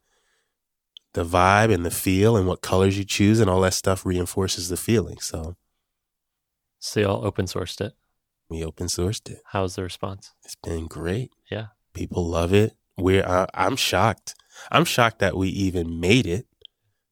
[1.13, 4.69] the vibe and the feel and what colors you choose and all that stuff reinforces
[4.69, 5.19] the feeling.
[5.19, 5.55] So
[6.79, 7.93] So y'all open sourced it.
[8.49, 9.39] we open sourced it.
[9.51, 10.33] How's the response?
[10.43, 11.31] It's been great.
[11.49, 11.67] Yeah.
[11.93, 12.73] People love it.
[12.97, 14.35] We're I'm shocked.
[14.71, 16.47] I'm shocked that we even made it.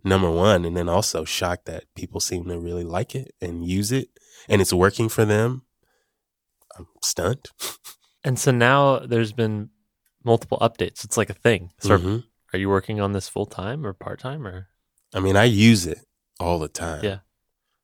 [0.05, 3.91] Number one, and then also shocked that people seem to really like it and use
[3.91, 4.09] it,
[4.49, 5.63] and it's working for them.
[6.77, 7.47] I'm stunned.
[8.25, 9.69] And so now there's been
[10.23, 11.03] multiple updates.
[11.03, 11.71] It's like a thing.
[11.79, 12.23] So Mhm.
[12.53, 14.69] are you working on this full time or part time or?
[15.13, 15.99] I mean, I use it
[16.39, 17.03] all the time.
[17.03, 17.19] Yeah.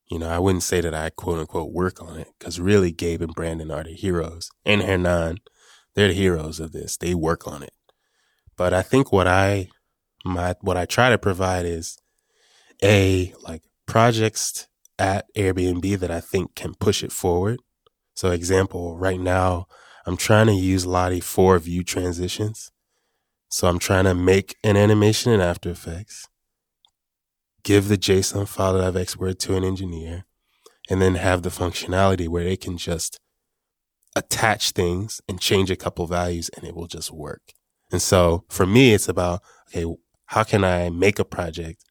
[0.10, 3.22] You know, I wouldn't say that I quote unquote work on it because really, Gabe
[3.22, 5.40] and Brandon are the heroes, and Hernan,
[5.94, 6.96] they're the heroes of this.
[6.96, 7.74] They work on it.
[8.60, 9.70] But I think what I
[10.26, 11.98] my what I try to provide is
[12.84, 14.68] a like projects
[15.00, 17.62] at Airbnb that I think can push it forward.
[18.16, 19.68] So, example, right now
[20.06, 22.70] I'm trying to use Lottie for view transitions.
[23.48, 26.28] So I'm trying to make an animation in After Effects
[27.64, 30.26] give the JSON file that I've exported to an engineer,
[30.90, 33.22] and then have the functionality where they can just
[34.18, 37.54] attach things and change a couple values and it will just work.
[37.92, 39.86] And so for me, it's about, okay,
[40.28, 41.84] how can I make a project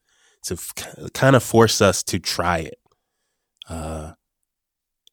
[0.44, 2.78] to f- kind of force us to try it?
[3.68, 4.12] Uh,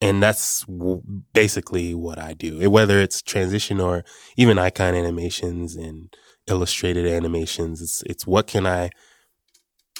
[0.00, 2.60] and that's w- basically what I do.
[2.60, 4.04] It- Whether it's transition or
[4.36, 6.14] even icon animations and
[6.46, 8.90] illustrated animations, it's, it's what can I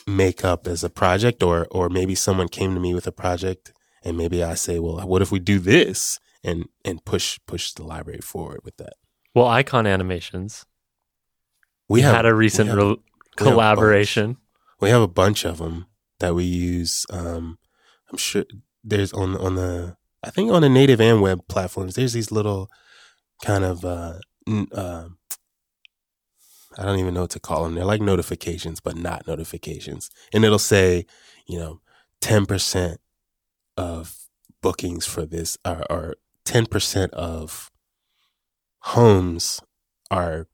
[0.07, 3.73] make up as a project or or maybe someone came to me with a project
[4.05, 7.83] and maybe I say, well, what if we do this and and push push the
[7.83, 8.95] library forward with that.
[9.35, 10.65] Well, icon animations.
[11.89, 14.37] We We have had a recent have- re- we have collaboration.
[14.81, 15.87] we have a bunch of them
[16.21, 17.05] that we use.
[17.11, 17.59] Um,
[18.11, 18.45] I'm sure
[18.83, 21.95] there's on on the I think on the native and web platforms.
[21.95, 22.69] There's these little
[23.45, 24.15] kind of uh,
[24.73, 25.09] uh,
[26.79, 27.75] I don't even know what to call them.
[27.75, 30.11] They're like notifications, but not notifications.
[30.33, 31.07] And it'll say,
[31.47, 31.81] you know,
[32.21, 33.01] ten percent
[33.77, 34.17] of
[34.63, 37.71] bookings for this are, are ten percent of
[38.81, 39.61] homes
[40.11, 40.49] are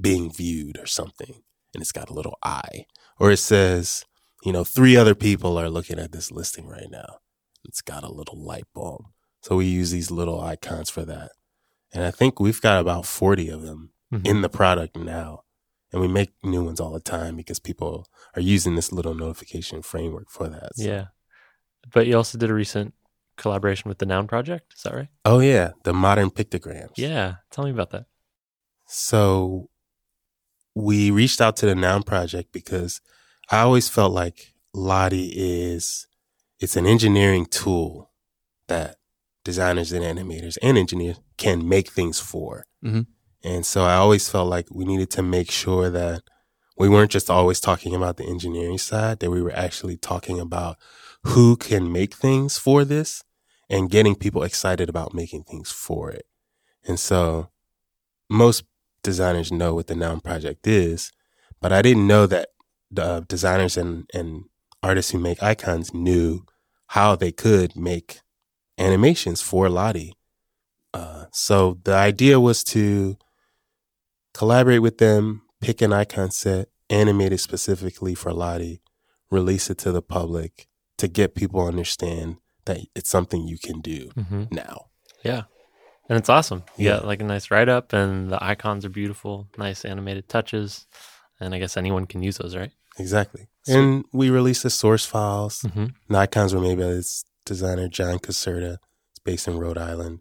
[0.00, 2.86] being viewed or something and it's got a little eye.
[3.18, 4.04] Or it says,
[4.44, 7.18] you know, three other people are looking at this listing right now.
[7.64, 9.06] It's got a little light bulb.
[9.42, 11.32] So we use these little icons for that.
[11.92, 14.26] And I think we've got about 40 of them Mhm.
[14.26, 15.44] in the product now.
[15.92, 19.80] And we make new ones all the time because people are using this little notification
[19.82, 20.76] framework for that.
[20.76, 21.06] So- Yeah.
[21.92, 22.94] But you also did a recent
[23.36, 24.74] collaboration with the Noun Project.
[24.76, 25.08] Is that right?
[25.24, 25.72] Oh, yeah.
[25.84, 26.92] The modern pictograms.
[26.96, 27.36] Yeah.
[27.50, 28.06] Tell me about that.
[28.86, 29.70] So
[30.74, 33.00] we reached out to the Noun Project because
[33.50, 36.06] I always felt like Lottie is
[36.58, 38.10] it's an engineering tool
[38.68, 38.96] that
[39.44, 42.66] designers and animators and engineers can make things for.
[42.82, 43.06] Mhm.
[43.42, 46.22] And so I always felt like we needed to make sure that
[46.76, 50.76] we weren't just always talking about the engineering side, that we were actually talking about
[51.24, 53.22] who can make things for this
[53.68, 56.26] and getting people excited about making things for it.
[56.86, 57.50] And so
[58.28, 58.64] most
[59.04, 61.12] designers know what the Noun Project is,
[61.60, 62.48] but I didn't know that
[62.90, 64.44] the designers and, and
[64.82, 66.44] artists who make icons knew
[66.88, 68.20] how they could make
[68.78, 70.14] animations for Lottie.
[70.92, 73.16] Uh, so the idea was to
[74.32, 78.80] collaborate with them, pick an icon set, animate it specifically for Lottie,
[79.30, 80.66] release it to the public
[80.98, 82.36] to get people understand
[82.66, 84.44] that it's something you can do Mm-hmm.
[84.50, 84.86] now.
[85.24, 85.42] Yeah.
[86.08, 86.62] And it's awesome.
[86.76, 86.96] You Yeah.
[86.96, 90.86] got like a nice write up, and the icons are beautiful, nice animated touches,
[91.40, 92.70] and I guess anyone can use those, right?
[92.98, 93.48] Exactly.
[93.64, 93.74] Sweet.
[93.76, 95.60] And we released the source files.
[95.62, 95.86] Mm-hmm.
[96.08, 98.78] The icons were made by this designer, John Caserta.
[99.10, 100.20] It's based in Rhode Island.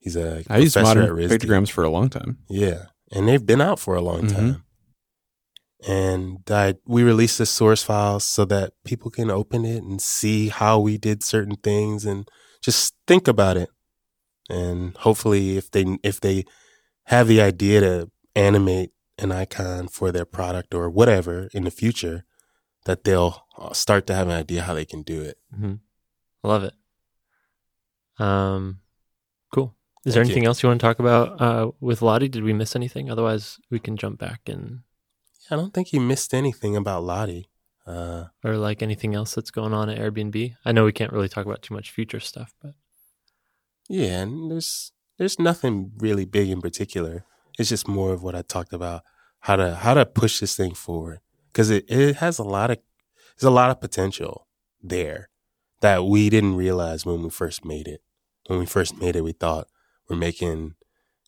[0.00, 1.30] He's a I used professor at modern RISD.
[1.38, 2.38] pictograms for a long time.
[2.48, 4.32] Yeah, and they've been out for a long Mhm.
[4.34, 4.64] time.
[5.86, 10.48] And I, we released the source files so that people can open it and see
[10.48, 12.26] how we did certain things and
[12.62, 13.68] just think about it.
[14.48, 16.44] And hopefully, if they if they
[17.04, 22.24] have the idea to animate an icon for their product or whatever in the future,
[22.84, 25.38] that they'll uh, start to have an idea how they can do it.
[25.54, 25.74] Mm-hmm.
[26.42, 26.74] Love it.
[28.18, 28.80] Um,
[29.52, 29.74] cool.
[30.04, 30.32] Is there Thank you.
[30.32, 32.28] anything else you want to talk about uh, with Lottie?
[32.28, 33.10] Did we miss anything?
[33.10, 34.80] Otherwise, we can jump back and
[35.50, 37.48] I don't think you missed anything about Lottie.
[37.86, 40.56] Uh, or like anything else that's going on at Airbnb.
[40.64, 42.72] I know we can't really talk about too much future stuff, but
[43.88, 47.24] Yeah, and there's there's nothing really big in particular.
[47.58, 49.02] It's just more of what I talked about
[49.40, 51.20] how to how to push this thing forward
[51.52, 52.78] because it, it has a lot of
[53.36, 54.46] there's a lot of potential
[54.82, 55.28] there
[55.80, 58.00] that we didn't realize when we first made it.
[58.46, 59.68] When we first made it, we thought
[60.08, 60.74] we're making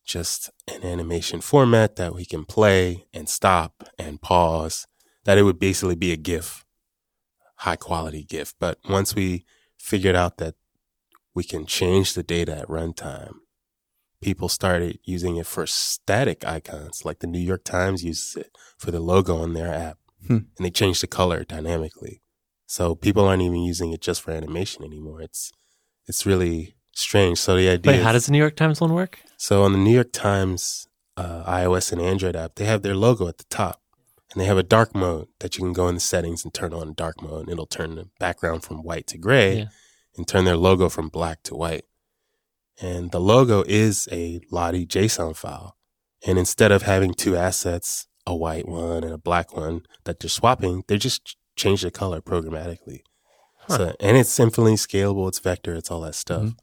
[0.05, 4.87] just an animation format that we can play and stop and pause.
[5.25, 6.65] That it would basically be a GIF,
[7.57, 8.53] high quality GIF.
[8.59, 9.45] But once we
[9.77, 10.55] figured out that
[11.37, 13.35] we can change the data at runtime.
[14.23, 18.89] People started using it for static icons, like the New York Times uses it for
[18.89, 19.99] the logo on their app.
[20.25, 20.39] Hmm.
[20.55, 22.23] And they changed the color dynamically.
[22.65, 25.21] So people aren't even using it just for animation anymore.
[25.21, 25.51] It's
[26.07, 27.37] it's really strange.
[27.37, 29.19] So the idea wait, how does the New York Times one work?
[29.37, 33.27] so on the New York Times uh, iOS and Android app, they have their logo
[33.27, 33.79] at the top,
[34.31, 36.73] and they have a dark mode that you can go in the settings and turn
[36.73, 39.65] on dark mode, and it'll turn the background from white to gray, Yeah.
[40.17, 41.85] And turn their logo from black to white.
[42.81, 45.77] And the logo is a Lottie JSON file,
[46.25, 50.29] and instead of having two assets, a white one and a black one that they're
[50.29, 53.01] swapping, they just ch- change the color programmatically.
[53.67, 53.77] Huh.
[53.77, 55.27] So, and it's infinitely scalable.
[55.27, 55.73] It's vector.
[55.75, 56.43] It's all that stuff.
[56.43, 56.57] Mhm.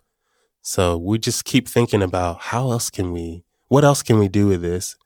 [0.62, 4.46] So we just keep thinking about how else can we, what else can we do
[4.46, 4.96] with this,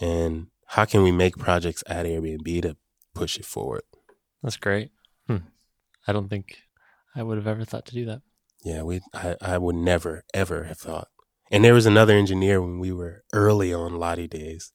[0.00, 2.76] and how can we make projects at Airbnb to
[3.14, 3.82] push it forward.
[4.42, 4.90] That's great.
[5.26, 5.38] Hmm.
[6.06, 6.58] I don't think
[7.18, 8.22] I would have ever thought to do that.
[8.64, 11.08] Yeah, we, I, I would never ever have thought.
[11.50, 14.72] And there was another engineer when we were early on Lottie days.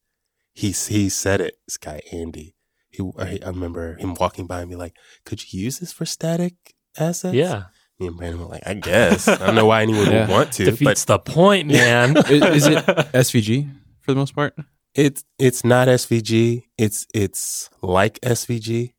[0.54, 1.56] He he said it.
[1.68, 2.56] This guy Andy.
[2.90, 6.06] He I I remember him walking by and be like, "Could you use this for
[6.06, 6.54] static
[6.98, 7.66] assets?" Yeah,
[8.00, 10.22] Me and Brandon were like, "I guess." I don't know why anyone Yeah.
[10.28, 12.18] would want to, but defeats the point, man.
[12.30, 13.70] is, is it SVG
[14.02, 14.56] for the most part?
[14.96, 16.64] It's it's not SVG.
[16.78, 18.94] It's it's like SVG,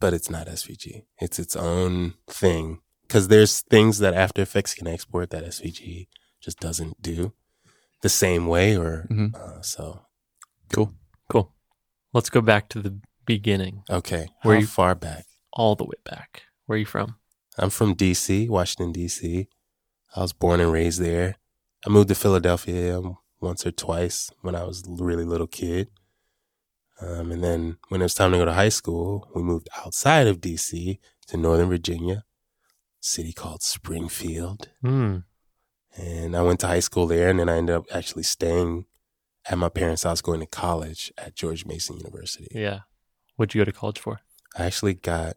[0.00, 1.04] but it's not SVG.
[1.20, 6.08] It's its own thing because there's things that After Effects can export that SVG
[6.40, 7.32] just doesn't do
[8.02, 8.76] the same way.
[8.76, 9.34] Or Mhm.
[9.34, 10.02] uh, so
[10.72, 10.92] Cool.
[11.30, 11.52] cool.
[12.12, 14.28] Let's go back to the beginning, okay.
[14.42, 15.26] Where How you- far back?
[15.52, 16.42] all the way back.
[16.66, 17.16] Where are you from?
[17.58, 19.48] I'm from DC, Washington DC.
[20.14, 21.36] I was born and raised there.
[21.86, 25.88] I moved to Philadelphia um, once or twice when I was a really little kid.
[27.00, 30.26] Um, and then when it was time to go to high school, we moved outside
[30.26, 34.68] of DC to Northern Virginia, a city called Springfield.
[34.82, 35.18] Hmm.
[35.96, 38.86] And I went to high school there, and then I ended up actually staying
[39.48, 42.48] at my parents' house going to college at George Mason University.
[42.50, 42.80] Yeah.
[43.36, 44.20] What'd you go to college for?
[44.58, 45.36] I actually got,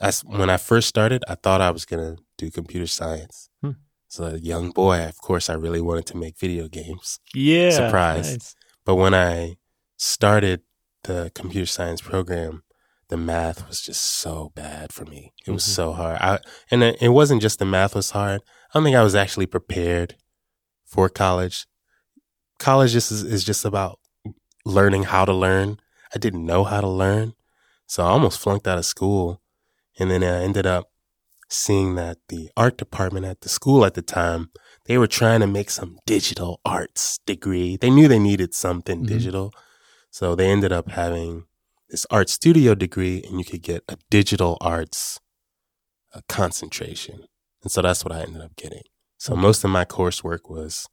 [0.00, 3.50] I when I first started, I thought I was going to do computer science.
[3.60, 3.72] Hmm.
[4.08, 7.20] So a young boy, of course, I really wanted to make video games.
[7.34, 7.70] Yeah.
[7.70, 8.30] Surprise.
[8.32, 8.54] nice.
[8.84, 9.56] But when I
[9.96, 10.62] started
[11.04, 12.62] the computer science program,
[13.08, 15.32] the math was just so bad for me.
[15.46, 15.68] It was Mhm.
[15.74, 16.18] so hard.
[16.20, 16.38] I,
[16.70, 18.40] and it, wasn't just the math was hard.
[18.42, 20.16] I don't think I was actually prepared
[20.86, 21.66] for college.
[22.58, 23.98] College just is, is just about
[24.64, 25.78] learning how to learn.
[26.14, 27.34] I didn't know how to learn.
[27.86, 29.42] So I almost flunked out of school.
[29.98, 30.90] And then I ended up
[31.48, 34.50] seeing that the art department at the school at the time,
[34.86, 37.76] they were trying to make some digital arts degree.
[37.76, 39.08] They knew they needed something Mhm.
[39.08, 39.52] digital.
[40.10, 41.44] So they ended up having
[41.88, 45.20] this art studio degree and you could get a digital arts
[46.14, 47.24] uh concentration.
[47.62, 48.82] And so that's what I ended up getting.
[49.18, 50.86] So most of my coursework was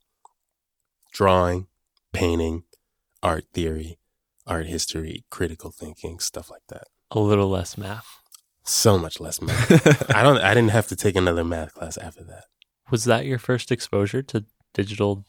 [1.14, 1.68] drawing,
[2.14, 2.64] painting,
[3.24, 3.98] art theory,
[4.46, 6.84] art history, critical thinking, stuff like that.
[7.12, 8.08] A little less math.
[8.64, 10.12] So much less math.
[10.16, 12.46] I don't I didn't have to take another math class after that.
[12.92, 15.26] Was that your first exposure to digital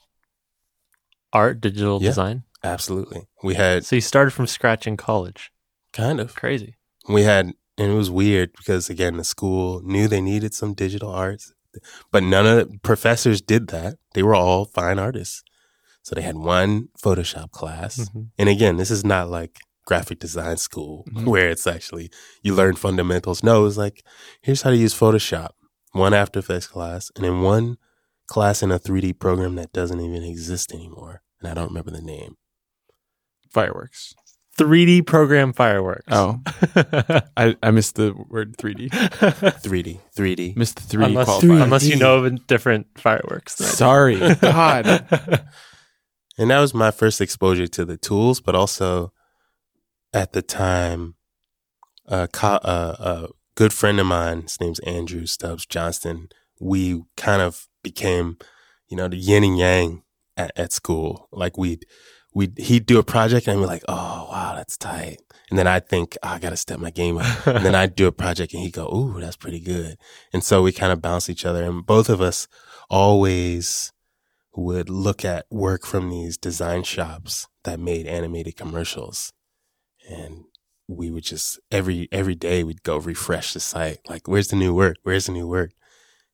[1.32, 2.10] art, digital Yeah.
[2.10, 2.42] design?
[2.64, 3.22] Absolutely.
[3.42, 5.50] We had So you started from scratch in college.
[5.92, 6.76] kind of Crazy.
[7.08, 7.46] we had
[7.78, 11.52] and it was weird because again the school knew they needed some digital arts
[12.10, 13.96] but none of the professors did that.
[14.14, 15.42] They were all fine artists.
[16.02, 17.98] So they had one Photoshop class.
[17.98, 18.22] Mm-hmm.
[18.38, 21.26] And again, this is not like graphic design school Mhm.
[21.26, 22.10] where it's actually
[22.42, 23.42] you learn fundamentals.
[23.44, 24.02] No, it's like
[24.42, 25.50] here's how to use Photoshop.
[25.92, 27.76] One After Effects class, and then one
[28.26, 31.22] class in a 3D program that doesn't even exist anymore.
[31.40, 32.36] And I don't remember the name.
[33.50, 34.14] Fireworks.
[34.58, 36.06] 3D program fireworks.
[36.08, 36.40] Oh,
[37.36, 38.90] I, I missed the word 3D.
[38.90, 40.56] 3D, 3D.
[40.56, 41.62] Missed the 3D unless, qualifier.
[41.62, 43.54] unless you know of different fireworks.
[43.54, 43.76] than I do.
[43.76, 44.34] Sorry.
[44.40, 45.44] God.
[46.40, 49.12] And that was my first exposure to the tools, but also
[50.12, 51.16] at the time,
[52.06, 56.28] a, co- uh, a good friend of mine, his name's Andrew Stubbs Johnston.
[56.60, 58.38] We kind of became,
[58.88, 60.02] you know, the yin and yang
[60.36, 61.28] at, at school.
[61.32, 61.84] Like we'd,
[62.34, 65.18] we'd, he'd do a project and we're like, oh, wow, that's tight.
[65.50, 67.46] And then I'd think, oh, I got to step my game up.
[67.46, 69.96] And then I'd do a project and he'd go, ooh, that's pretty good.
[70.32, 71.64] And so we kind of bounce each other.
[71.64, 72.48] And both of us
[72.90, 73.92] always
[74.54, 79.32] would look at work from these design shops that made animated commercials.
[80.10, 80.44] And
[80.86, 83.98] we would just every every day we'd go refresh the site.
[84.08, 84.96] Like, where's the new work?
[85.02, 85.72] Where's the new work?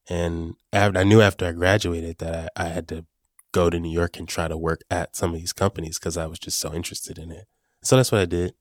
[0.08, 3.06] And I knew after I graduated that I, I had to
[3.54, 6.26] go to New York and try to work at some of these companies because I
[6.26, 7.46] was just so interested in it.
[7.82, 8.54] So that's what I did.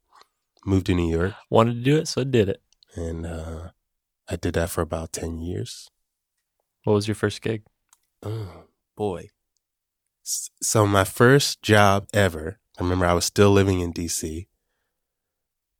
[0.65, 2.61] Moved to New York Wanted to do it, so I did it.
[2.95, 3.69] and uh,
[4.29, 5.89] I did that for about 10 years.
[6.83, 7.63] What was your first gig?
[8.21, 8.65] Oh,
[8.95, 9.29] boy.
[10.21, 14.47] So my first job ever, I remember I was still living in DC.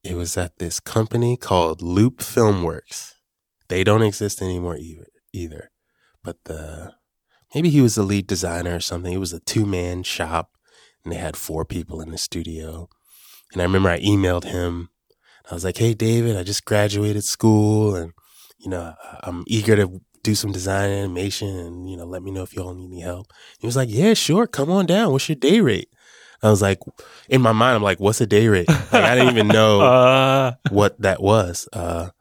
[0.04, 3.14] It was at this company called Loop Filmworks.
[3.70, 5.72] They don't exist anymore either, either.
[6.24, 6.94] But the
[7.54, 9.14] maybe he was the lead designer or something.
[9.14, 10.52] It was a two-man shop
[11.04, 12.90] and they had four people in the studio.
[13.52, 14.90] And I remember I emailed him.
[15.50, 18.14] I was like, "Hey David, I just graduated school and
[18.60, 18.94] you know,
[19.24, 22.74] I'm eager to do some design animation and, you know, let me know if y'all
[22.74, 23.28] need any help.
[23.60, 24.48] He was like, yeah, sure.
[24.48, 25.12] Come on down.
[25.12, 25.90] What's your day rate?
[26.42, 26.80] I was like,
[27.28, 28.70] in my mind, I'm like, what's a day rate?
[28.70, 31.68] Like, I didn't even know Uh, what that was.
[31.74, 32.12] Uh,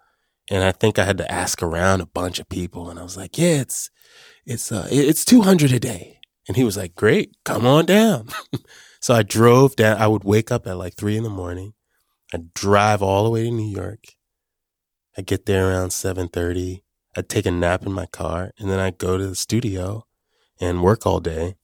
[0.50, 3.16] and I think I had to ask around a bunch of people and I was
[3.16, 3.88] like, yeah, it's,
[4.46, 6.20] it's, uh, it's 200 a day.
[6.48, 8.28] And he was like, great, come on down.
[9.00, 9.98] so I drove down.
[9.98, 11.74] I would wake up at like three in the morning.
[12.32, 14.04] I'd drive all the way to New York.
[15.16, 16.82] I'd get there around 7.30.
[17.16, 20.06] I'd take a nap in my car and then I'd go to the studio
[20.60, 21.56] and work all day.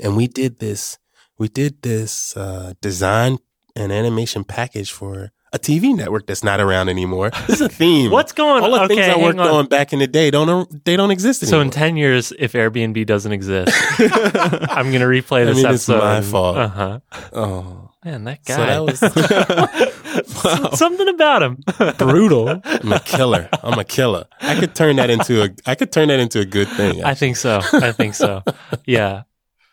[0.00, 0.98] And we did this,
[1.38, 3.38] we did this, uh, design
[3.74, 7.30] and animation package for a TV network that's not around anymore.
[7.46, 8.10] This is a theme.
[8.10, 8.70] what's going on?
[8.70, 9.46] all the okay, things I hang worked on.
[9.48, 9.66] on.
[9.66, 11.58] back in the day don't they don't exist anymore.
[11.60, 15.66] So in 10 years, if Airbnb doesn't exist, I'm going to replay I this mean,
[15.66, 15.98] it's episode.
[16.00, 16.56] my fault.
[16.58, 17.00] Uh-huh.
[17.32, 18.54] oh, Man, that guy.
[18.56, 19.00] so that was
[20.44, 20.70] Wow.
[20.74, 21.58] Something about him.
[21.98, 22.60] Brutal.
[22.64, 23.48] I'm a killer.
[23.62, 24.26] I'm a killer.
[24.40, 27.02] I could turn that into a I could turn that into a good thing.
[27.04, 27.60] I think so.
[27.72, 28.42] I think so.
[28.86, 29.22] Yeah.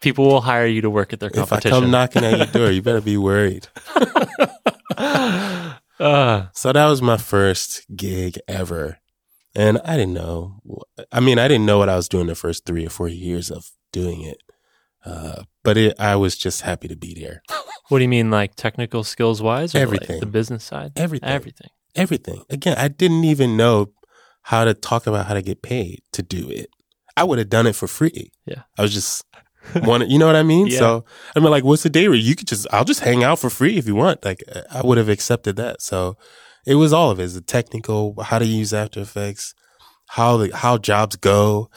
[0.02, 1.44] People will hire you to work at their competition.
[1.44, 1.82] if I competition.
[1.82, 3.68] come knocking at your door, you better be worried.
[4.98, 9.00] Uh, So that was my first gig ever.
[9.56, 10.60] And I didn't know.
[11.12, 13.50] I mean, I didn't know what I was doing the first three or four years
[13.50, 14.38] of doing it.
[15.06, 17.42] Uh, but it, I was just happy to be there.
[17.90, 19.74] what do you mean, like technical skills wise?
[19.74, 20.16] Or Everything.
[20.18, 20.92] Like the business side?
[20.96, 21.30] Everything.
[21.30, 21.70] Everything.
[21.96, 22.44] Everything.
[22.50, 23.94] Again, I didn't even know
[24.44, 26.70] how to talk about how to get paid to do it.
[27.16, 28.32] I would have done it for free.
[28.46, 28.64] Yeah.
[28.78, 29.24] I was just
[29.76, 30.68] you know what I mean?
[30.68, 30.80] Yeah.
[30.80, 31.06] So
[31.36, 32.24] I mean, like, what's the day rate?
[32.24, 34.24] You could just, I'll just hang out for free if you want.
[34.24, 35.82] Like, I would have accepted that.
[35.82, 36.18] So
[36.66, 37.24] it was all of it.
[37.24, 39.54] It's the technical, how to use After Effects,
[40.10, 41.70] how the, how jobs go,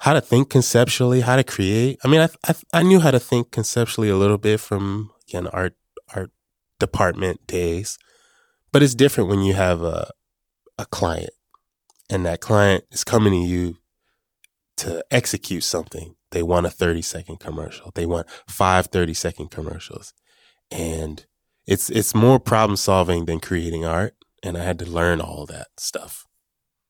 [0.00, 1.98] how to think conceptually, how to create.
[2.04, 5.46] I mean, I, I, I knew how to think conceptually a little bit from, again,
[5.48, 5.74] art,
[6.14, 6.30] art
[6.78, 7.98] department days,
[8.72, 10.10] but it's different when you have a,
[10.78, 11.30] a client
[12.10, 13.76] and that client is coming to you
[14.78, 16.14] to execute something.
[16.34, 17.92] They want a 30 second commercial.
[17.94, 20.12] They want five 30 second commercials.
[20.68, 21.24] And
[21.64, 24.16] it's, it's more problem solving than creating art.
[24.42, 26.26] And I had to learn all that stuff.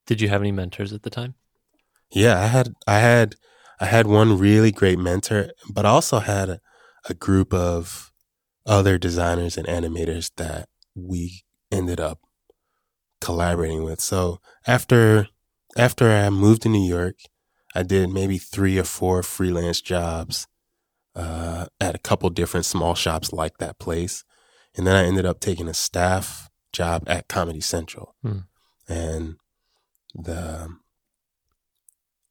[0.07, 1.35] Did you have any mentors at the time?
[2.11, 3.35] Yeah, I had, I had,
[3.79, 6.61] I had one really great mentor, but I also had a,
[7.11, 8.13] a group of
[8.65, 12.21] other designers and animators that we ended up
[13.21, 14.01] collaborating with.
[14.01, 15.29] So after,
[15.77, 17.17] after I moved to New York,
[17.75, 20.47] I did maybe three or four freelance jobs,
[21.17, 24.25] uh, at a couple different small shops like that place.
[24.77, 28.15] And then I ended up taking a staff job at Comedy Central.
[28.23, 28.39] Hmm.
[28.89, 29.37] And
[30.15, 30.77] the,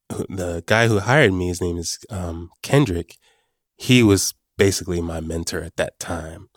[0.09, 3.17] the guy who hired me, his name is um, Kendrick.
[3.77, 6.49] He was basically my mentor at that time.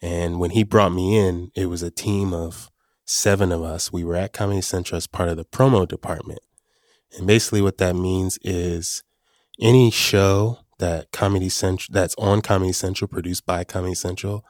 [0.00, 2.70] And when he brought me in, it was a team of
[3.04, 3.92] seven of us.
[3.92, 6.40] We were at Comedy Central as part of the promo department.
[7.16, 9.02] And basically what that means is
[9.60, 14.44] any show that Comedy Central that's on Comedy Central produced by Comedy Central,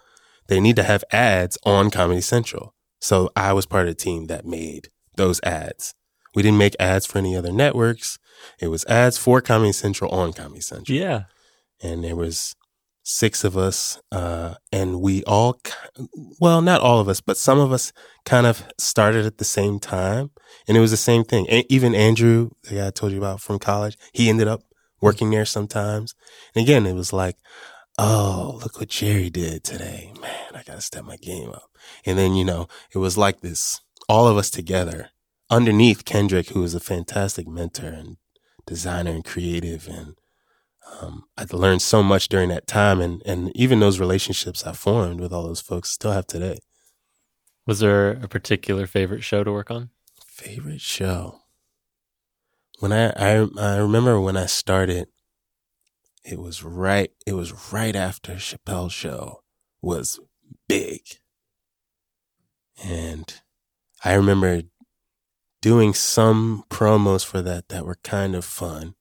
[0.48, 2.74] they need to have ads on Comedy Central.
[3.00, 5.94] So I was part of the team that made those ads.
[6.34, 8.18] We didn't make ads for any other networks.
[8.60, 10.96] It was ads for Comedy Central on Comedy Central.
[10.96, 11.24] Yeah.
[11.82, 12.56] And there was
[13.04, 15.60] six of us, uh, and we all,
[16.40, 17.92] well, not all of us, but some of us
[18.24, 20.30] kind of started at the same time.
[20.66, 21.46] And it was the same thing.
[21.68, 24.62] Even Andrew, the guy I told you about from college, he ended up
[25.00, 26.14] working there sometimes.
[26.54, 27.36] And again, it was like,
[27.98, 30.12] oh, look what Jerry did today.
[30.20, 31.70] Man, I got to step my game up.
[32.06, 35.10] And then, you know, it was like this, all of us together
[35.50, 38.16] underneath Kendrick, who was a fantastic mentor and
[38.66, 39.86] designer and creative.
[39.88, 40.14] And
[41.00, 43.00] um, I learned so much during that time.
[43.00, 46.58] And, and even those relationships I formed with all those folks still have today.
[47.66, 49.90] Was there a particular favorite show to work on?
[50.26, 51.40] Favorite show.
[52.80, 55.08] When I, I I remember when I started,
[56.24, 59.42] it was right it was right after Chappelle's show
[59.80, 60.20] was
[60.68, 61.00] big.
[62.82, 63.40] And
[64.04, 64.62] I remember
[65.62, 68.96] doing some promos for that that were kind of fun.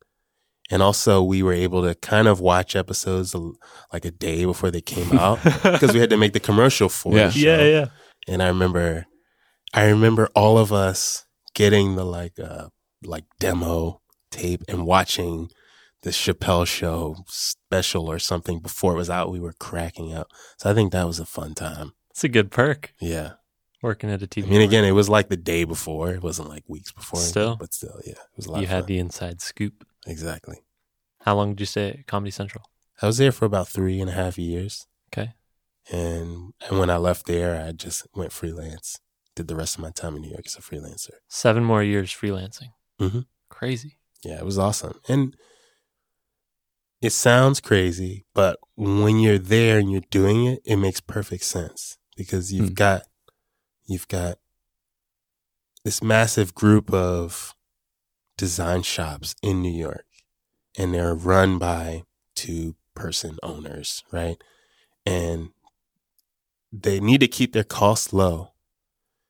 [0.73, 3.35] And also we were able to kind of watch episodes
[3.93, 7.13] like a day before they came out because we had to make the commercial for
[7.15, 7.27] Yeah.
[7.27, 7.39] the show.
[7.59, 7.85] yeah, yeah.
[8.27, 9.05] And I remember,
[9.73, 12.67] I remember all of us getting the like, uh,
[13.03, 14.01] like demo
[14.31, 15.49] tape and watching
[16.01, 19.31] the Chappelle show special or something before it was out.
[19.31, 20.27] We were cracking up.
[20.57, 21.93] So I think that was a fun time.
[22.11, 23.33] It's a good perk Yeah.
[23.81, 24.47] working at a TV.
[24.47, 26.11] I mean, again, it was like the day before.
[26.13, 27.19] It wasn't like weeks before.
[27.19, 27.57] Still.
[27.57, 28.13] But still, yeah.
[28.13, 28.87] It was a lot you of had fun.
[28.87, 29.85] the inside scoop.
[30.05, 30.57] Exactly.
[31.21, 32.63] How long did you stay at Comedy Central?
[33.01, 34.87] I was there for about three and a half years.
[35.11, 35.33] Okay.
[35.91, 38.99] And, and when I left there, I just went freelance.
[39.35, 41.11] Did the rest of my time in New York as a freelancer.
[41.27, 42.69] Seven more years freelancing.
[42.99, 43.25] Mhm.
[43.49, 43.97] Crazy.
[44.23, 44.99] Yeah, it was awesome.
[45.07, 45.35] And
[47.01, 51.97] it sounds crazy, but when you're there and you're doing it, it makes perfect sense
[52.15, 52.73] because you've Hmm.
[52.75, 53.03] got
[53.85, 54.37] you've got
[55.83, 57.53] this massive group of
[58.43, 60.05] design shops in New York
[60.77, 62.03] and they're run by
[62.35, 64.35] two person owners, right?
[65.05, 65.51] And
[66.69, 68.51] they need to keep their costs low.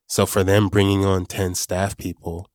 [0.08, 2.50] So for them bringing on 10 staff people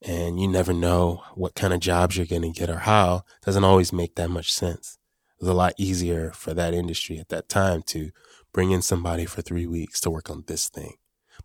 [0.00, 3.64] and you never know what kind of jobs you're going to get or how doesn't
[3.64, 4.96] always make that much sense.
[5.40, 8.12] It was a lot easier for that industry at that time to
[8.52, 10.94] bring in somebody for three weeks to work on this thing,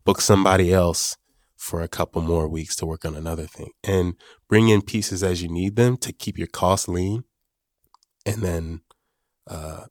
[0.05, 1.17] book somebody else
[1.59, 4.15] for a couple more weeks to work on another thing, and
[4.47, 7.25] bring in pieces as you need them to keep your costs lean,
[8.25, 8.81] and then,
[9.45, 9.85] uh,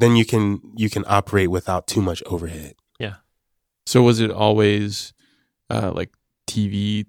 [0.00, 2.74] then you can you can operate without too much overhead.
[2.98, 3.16] Yeah.
[3.86, 5.14] So was it always
[5.70, 6.10] uh, like
[6.48, 7.06] TV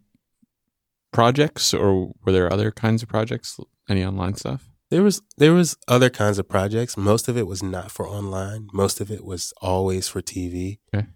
[1.11, 3.59] projects, or were there other kinds of projects?
[3.89, 4.69] Any online stuff?
[4.91, 6.95] There was there was other kinds of projects.
[6.95, 8.67] Most of it was not for online.
[8.71, 10.77] Most of it was always for TV.
[10.93, 11.07] Okay.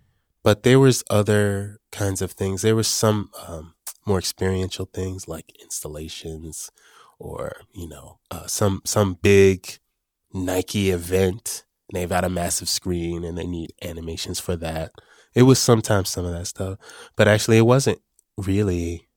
[0.44, 2.62] But there was other kinds of things.
[2.62, 3.76] There was some um,
[4.06, 6.72] more experiential things like installations,
[7.20, 9.78] or you know, uh, some some big
[10.34, 11.66] Nike event.
[11.94, 14.92] They've got a massive screen, and they need animations for that.
[15.36, 16.80] It was sometimes some of that stuff,
[17.16, 18.00] but actually, it wasn't
[18.38, 19.08] really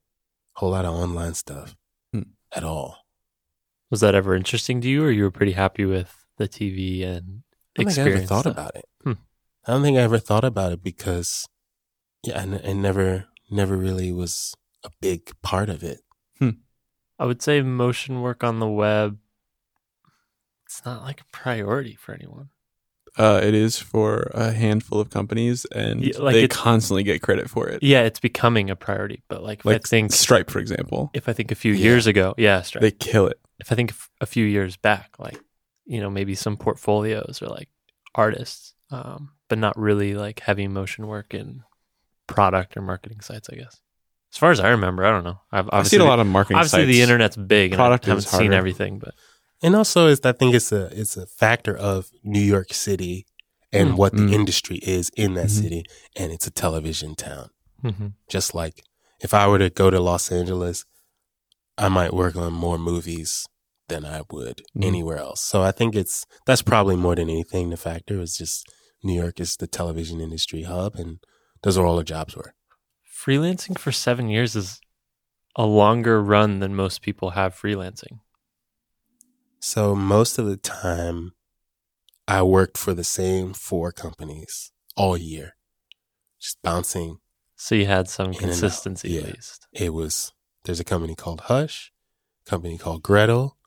[0.55, 1.75] a whole lot of online stuff
[2.13, 2.21] Hmm.
[2.53, 2.97] at all.
[3.89, 7.43] Was that ever interesting to you, or you were pretty happy with the TV and
[7.77, 8.17] I don't I experience?
[8.19, 8.53] ever thought stuff?
[8.53, 8.85] about it.
[9.03, 9.13] Hmm.
[9.67, 11.47] I don't think I ever thought about it because,
[12.23, 14.53] yeah, I, n- I never, never really was
[14.83, 16.01] a big part of it.
[17.17, 19.17] I would say motion work on the web.
[20.65, 22.49] It's not like a priority for anyone.
[23.17, 27.49] Uh, it is for a handful of companies, and Yeah, like they constantly get credit
[27.49, 27.81] for it.
[27.81, 29.23] Yeah, it's becoming a priority.
[29.29, 31.83] But like, if I Like think Stripe, for example, if I think a few Yeah.
[31.85, 32.81] years ago, yeah, Stripe.
[32.81, 33.39] they kill it.
[33.59, 35.39] if I think a few years back, like
[35.85, 37.69] you know maybe some portfolios or like
[38.13, 41.63] artists, um, but not really like heavy motion work in
[42.27, 43.49] product or marketing sites.
[43.51, 43.79] I guess.
[44.33, 45.39] As far as I remember, I don't know.
[45.51, 46.57] I've I've seen a lot of marketing.
[46.57, 46.91] Obviously, sites.
[46.91, 49.13] the internet's big, and Product I haven't seen everything, but
[49.63, 53.25] And also, is I think it's a it's a factor of New York City
[53.71, 53.97] and Mm.
[53.97, 54.33] what the Mm.
[54.33, 55.61] industry is in that Mhm.
[55.61, 55.83] city,
[56.15, 57.49] and it's a television town.
[57.83, 58.13] Mhm.
[58.29, 58.83] Just like
[59.21, 60.85] if I were to go to Los Angeles,
[61.77, 63.47] I might work on more movies
[63.87, 64.83] than I would Mhm.
[64.85, 65.41] anywhere else.
[65.41, 68.65] So I think it's that's probably more than anything the factor is just
[69.05, 71.19] New York is the television industry hub, and
[71.61, 72.53] those are all the jobs were.
[73.25, 74.79] freelancing for seven years is
[75.55, 78.19] a longer run than most people have freelancing.
[79.59, 81.33] So most of the time,
[82.27, 85.55] I worked for the same four companies all year,
[86.39, 87.19] just bouncing.
[87.55, 89.21] So you had some In and out, consistency yeah.
[89.21, 89.67] at least.
[89.71, 90.33] It was
[90.65, 91.93] there's a company called Hush,
[92.45, 93.57] a company called Gretel,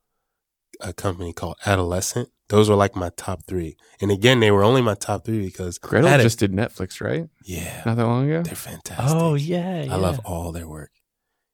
[0.81, 2.29] a company called Adolescent.
[2.49, 3.77] Those were like my top three.
[4.01, 7.29] And again, they were only my top three because Gretel Adi- just did Netflix, right?
[7.45, 8.43] yeah, Not that long ago.
[8.43, 9.17] they're fantastic.
[9.21, 10.91] Oh yeah, I love all their work.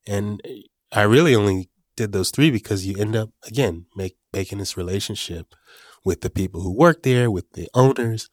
[0.07, 0.41] And
[0.93, 5.55] I really only did those three because you end up again make making this relationship
[6.05, 8.29] with the people who work there, with the owners.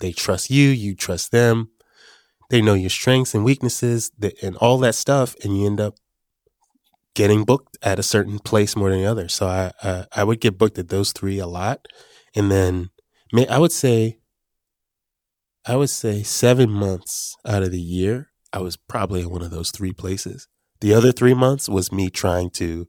[0.00, 1.70] They trust you, you trust them.
[2.50, 5.94] They know your strengths and weaknesses that, and all that stuff, and you end up
[7.14, 9.28] getting booked at a certain place more than the other.
[9.28, 11.86] So I I, I would get booked at those three a lot,
[12.34, 12.90] and then
[13.32, 14.18] may, I would say
[15.64, 19.50] I would say seven months out of the year, I was probably in one of
[19.50, 20.48] those three places.
[20.80, 22.88] The other three months was me trying to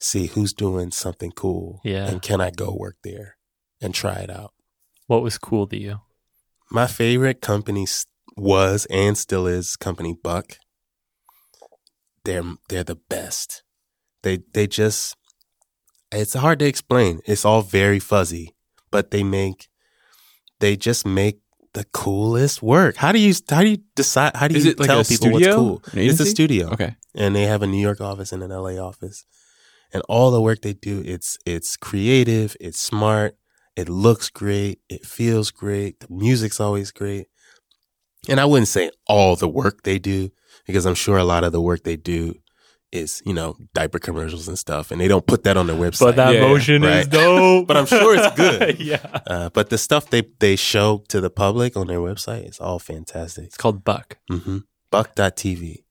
[0.00, 1.80] see who's doing something cool.
[1.84, 2.06] Yeah.
[2.06, 3.36] And can I go work there
[3.80, 4.52] and try it out?
[5.06, 6.00] What was cool to you?
[6.70, 7.86] My favorite company
[8.36, 10.58] was and still is company Buck.
[12.24, 13.62] They're they're the best.
[14.22, 15.16] They they just
[16.12, 17.20] it's hard to explain.
[17.26, 18.54] It's all very fuzzy,
[18.90, 19.68] but they make
[20.60, 21.40] they just make
[21.74, 22.96] the coolest work.
[22.96, 25.28] How do you how do you decide how do Is you it like tell people
[25.28, 25.70] studio?
[25.72, 26.00] what's cool?
[26.02, 26.96] It's a studio Okay.
[27.14, 29.24] and they have a New York office and an LA office.
[29.92, 33.36] And all the work they do, it's it's creative, it's smart,
[33.76, 37.26] it looks great, it feels great, the music's always great.
[38.28, 40.30] And I wouldn't say all the work they do,
[40.68, 42.34] because I'm sure a lot of the work they do
[42.92, 46.00] is, you know, diaper commercials and stuff, and they don't put that on their website.
[46.00, 47.10] But that Yeah, yeah, motion is right.
[47.10, 47.66] dope.
[47.66, 48.80] But I'm sure it's good.
[48.92, 49.20] yeah.
[49.26, 52.78] uh, but the stuff they they show to the public on their website is all
[52.78, 53.44] fantastic.
[53.46, 54.18] It's called Buck.
[54.30, 54.58] Mm-hmm.
[54.90, 55.84] Buck.tv.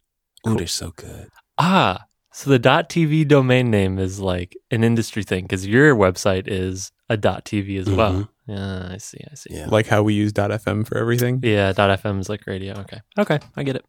[0.47, 1.29] Ooh, they're so good.
[1.57, 6.91] Ah, so the .tv domain name is like an industry thing because your website is
[7.09, 8.13] a .tv as well.
[8.13, 8.29] Mhm.
[8.47, 9.19] Yeah, I see.
[9.31, 9.49] I see.
[9.53, 9.67] Yeah.
[9.67, 11.41] Like how we use .fm for everything.
[11.43, 12.73] Yeah, .fm is like radio.
[12.81, 13.01] Okay.
[13.19, 13.85] Okay, I get it.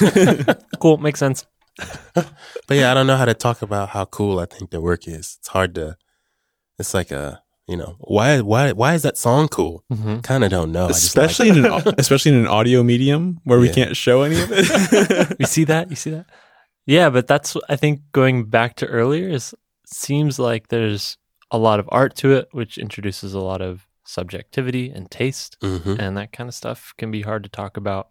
[0.80, 1.46] cool, makes sense.
[2.66, 5.06] But yeah, I don't know how to talk about how cool I think the work
[5.06, 5.36] is.
[5.38, 5.96] It's hard to.
[6.78, 9.84] It's like a you know why why why is that song cool?
[9.90, 10.86] hmm Kind of don't know.
[10.86, 14.22] I just like especially in an, especially in an audio medium where we can't show
[14.22, 15.36] any of it.
[15.40, 15.90] You see that?
[15.90, 16.26] You see that?
[16.86, 19.54] Yeah, but that's I think going back to earlier is
[19.86, 21.16] seems like there's
[21.50, 25.98] a lot of art to it, which introduces a lot of subjectivity and taste, Mhm.
[25.98, 28.08] and that kind of stuff can be hard to talk about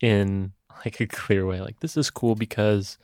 [0.00, 0.52] in
[0.84, 1.60] like a clear way.
[1.60, 2.98] Like this is cool because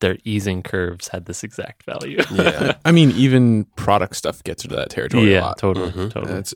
[0.00, 2.22] their easing curves had this exact value.
[2.32, 2.74] Yeah.
[2.84, 5.58] I mean, even product stuff gets into that territory a yeah, lot.
[5.58, 6.10] totally, Mhm.
[6.12, 6.32] totally.
[6.34, 6.54] That's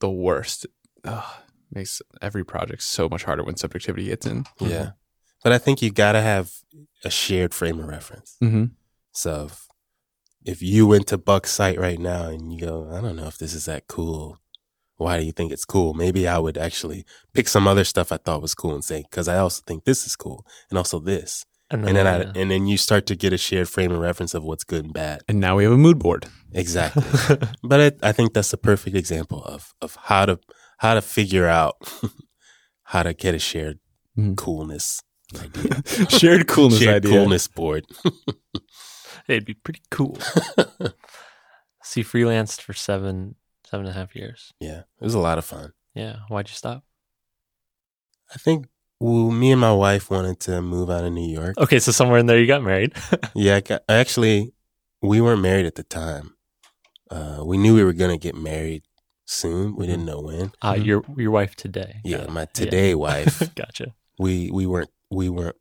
[0.00, 0.66] the worst.
[1.04, 1.24] Ugh,
[1.72, 4.44] makes every project so much harder when subjectivity gets in.
[4.60, 4.90] Yeah,
[5.42, 6.52] but I think you got to have
[7.04, 8.36] a shared frame of reference.
[8.42, 8.66] Mm-hmm.
[9.12, 9.66] So if,
[10.44, 13.38] if you went to Buck's site right now and you go, I don't know if
[13.38, 14.38] this is that cool.
[14.96, 15.92] Why do you think it's cool?
[15.94, 19.28] Maybe I would actually pick some other stuff I thought was cool and say, because
[19.28, 21.44] I also think this is cool, and also this.
[21.70, 22.32] and and then I, yeah.
[22.34, 24.94] and then you start to get a shared frame of reference of what's good and
[24.94, 25.20] bad.
[25.28, 26.26] And now we have a mood board.
[26.52, 27.02] Exactly.
[27.62, 30.38] but it, I think that's a perfect example of of how to
[30.78, 31.74] how to figure out
[32.84, 33.78] how to get a shared
[34.16, 34.36] Mhm.
[34.36, 35.02] coolness
[35.38, 37.18] idea, Shared coolness shared idea.
[37.18, 37.84] coolness board.
[39.28, 40.16] it'd be pretty cool.
[41.82, 43.34] See, freelanced for seven
[43.66, 44.52] seven and a half years.
[44.60, 45.72] yeah, it was a lot of fun.
[45.94, 46.82] Yeah, why'd you stop?
[48.34, 48.66] I think
[48.98, 51.58] well, me and my wife wanted to move out of New York.
[51.58, 52.94] Okay, so somewhere in there you got married.
[53.34, 54.54] Yeah, I got, actually,
[55.02, 56.34] we weren't married at the time.
[57.10, 58.82] Uh, we knew we were gonna get married
[59.26, 59.76] soon.
[59.76, 60.52] We didn't know when.
[60.62, 60.84] Uh, Mhm.
[60.86, 62.00] your your wife today.
[62.04, 63.54] Yeah, Got my today wife.
[63.54, 63.94] gotcha.
[64.18, 65.56] We we weren't we weren't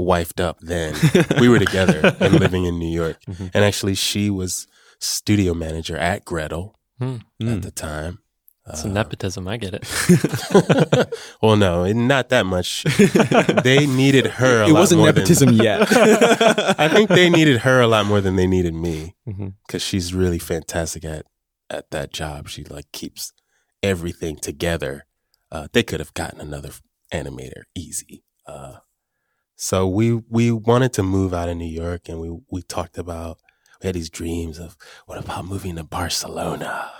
[0.00, 0.94] wifed up then.
[1.40, 3.18] we were together and living in New York.
[3.28, 3.50] Mhm.
[3.54, 4.66] And actually, she was
[4.98, 6.74] studio manager at Gretel
[7.40, 7.48] Hmm.
[7.48, 8.18] at the time.
[8.68, 9.48] It's Uh, nepotism.
[9.48, 11.12] I get it.
[11.42, 12.84] well, no, not that much.
[13.64, 14.62] They needed her.
[14.62, 15.88] A it lot wasn't more nepotism Than, yet.
[16.78, 19.16] I think they needed her a lot more than they needed me
[19.66, 21.26] because she's really fantastic at
[21.68, 22.48] at that job.
[22.48, 23.32] She like keeps
[23.82, 25.06] everything together.
[25.50, 26.70] Uh, they could have gotten another
[27.12, 28.22] animator easy.
[28.46, 28.76] Uh,
[29.56, 33.38] so we we wanted to move out of New York, and we we talked about
[33.82, 34.76] we had these dreams of
[35.06, 36.90] what about moving to Barcelona,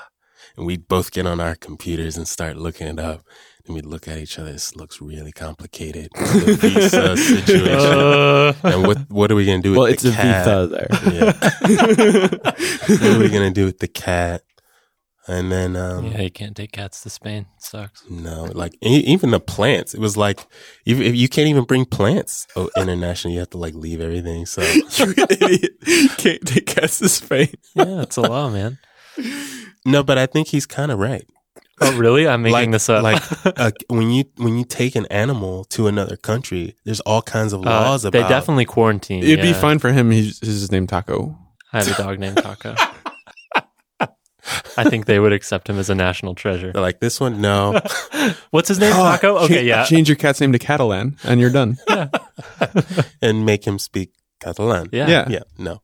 [0.57, 3.23] and we'd both get on our computers and start looking it up.
[3.65, 4.51] And we'd look at each other.
[4.51, 6.09] This looks really complicated.
[6.17, 7.77] The visa situation.
[7.79, 9.73] Uh, and what what are we gonna do?
[9.75, 10.45] well, with it's the a cat?
[10.45, 10.89] Vita there.
[11.15, 11.33] Yeah.
[12.99, 14.43] what are we gonna do with the cat?
[15.29, 17.47] And then um, yeah, you can't take cats to Spain.
[17.59, 18.03] Sucks.
[18.11, 19.95] no, like e- even the plants.
[19.95, 20.45] It was like
[20.85, 23.33] even if you can't even bring plants oh, international.
[23.33, 24.47] You have to like leave everything.
[24.47, 24.63] So
[24.97, 25.73] You're idiot.
[26.19, 27.55] Can't take cats to Spain.
[27.75, 28.79] Yeah, it's a law, man.
[29.85, 31.25] no, but I think he's kind of right.
[31.81, 32.29] Oh, really?
[32.29, 33.03] I'm making like this up.
[33.03, 33.23] like
[33.61, 37.61] uh, when you when you take an animal to another country, there's all kinds of
[37.61, 38.29] laws Uh, laws they about.
[38.29, 39.23] They definitely quarantine.
[39.23, 39.61] It'd be yeah.
[39.61, 40.11] fine for him.
[40.11, 41.39] He's his name Taco.
[41.73, 42.75] I have a dog named Taco.
[44.77, 46.73] I think they would accept him as a national treasure.
[46.73, 47.81] They're like this one, no.
[48.51, 48.93] What's his name?
[48.93, 49.37] Taco?
[49.39, 49.85] Okay, Cha- yeah.
[49.85, 51.79] Change your cat's name to Catalan, and you're done.
[53.23, 54.89] and make him speak Catalan.
[54.93, 55.09] Yeah.
[55.09, 55.27] Yeah.
[55.29, 55.83] yeah, no.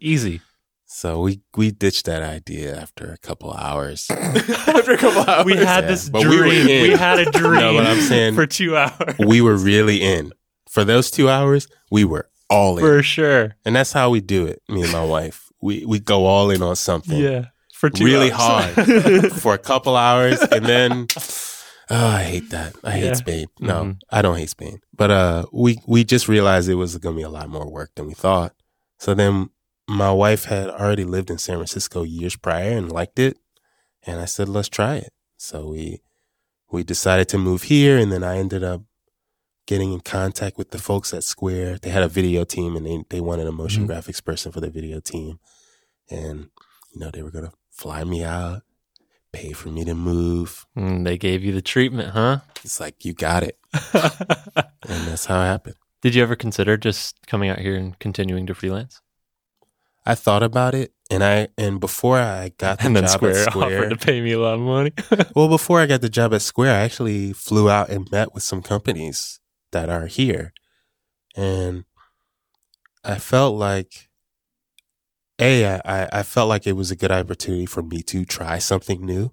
[0.00, 0.40] Easy.
[0.86, 4.08] So we we ditched that idea after a couple hours.
[4.10, 6.68] After a couple hours, We had Yeah, this but we were dream.
[6.68, 6.82] in.
[6.82, 9.14] We, had a dream No, but I'm saying- for two hours.
[9.18, 10.32] we were really in
[10.68, 11.66] for those two hours.
[11.90, 13.56] We were all in, For sure.
[13.64, 14.60] and that's how we do it.
[14.68, 17.16] Me and my wife, we we go all in on something.
[17.18, 17.46] Yeah.
[17.82, 18.74] For two really hours.
[18.76, 20.90] hard for a couple hours and then
[21.90, 23.14] oh i hate that i hate Yeah.
[23.24, 23.94] spain no Mhm.
[24.10, 27.34] i don't hate spain but uh we we just realized it was gonna be a
[27.38, 28.52] lot more work than we thought
[28.98, 29.50] so then
[29.88, 33.36] my wife had already lived in san francisco years prior and liked it
[34.06, 36.00] and i said let's try it so we
[36.70, 38.82] we decided to move here and then i ended up
[39.66, 42.98] getting in contact with the folks at square they had a video team and they,
[43.10, 43.90] they wanted a motion Mhm.
[43.90, 45.40] graphics person for the video team
[46.08, 46.36] and
[46.94, 47.52] you know they were gonna
[47.82, 48.62] fly me out
[49.32, 52.38] pay for me to move Mm, they gave you the treatment, huh?
[52.64, 53.58] it's like you got it
[53.92, 58.46] and that's how it happened Did you ever consider just coming out here and continuing
[58.46, 59.00] to freelance?
[60.04, 63.36] i thought about it and i and before i got the And job Square, at
[63.50, 64.92] square offered to pay me a lot of money.
[65.34, 68.42] well before i got the job at square i actually flew out and met with
[68.44, 69.40] some companies
[69.72, 70.52] that are here
[71.36, 71.84] and
[73.04, 74.08] i felt like
[75.42, 79.04] a I, I- felt like it was a good opportunity for me to try something
[79.04, 79.32] new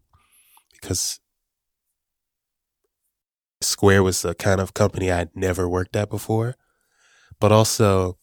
[0.73, 1.19] because
[3.61, 6.55] square was a kind of company i'd never worked at before.
[7.39, 8.17] But also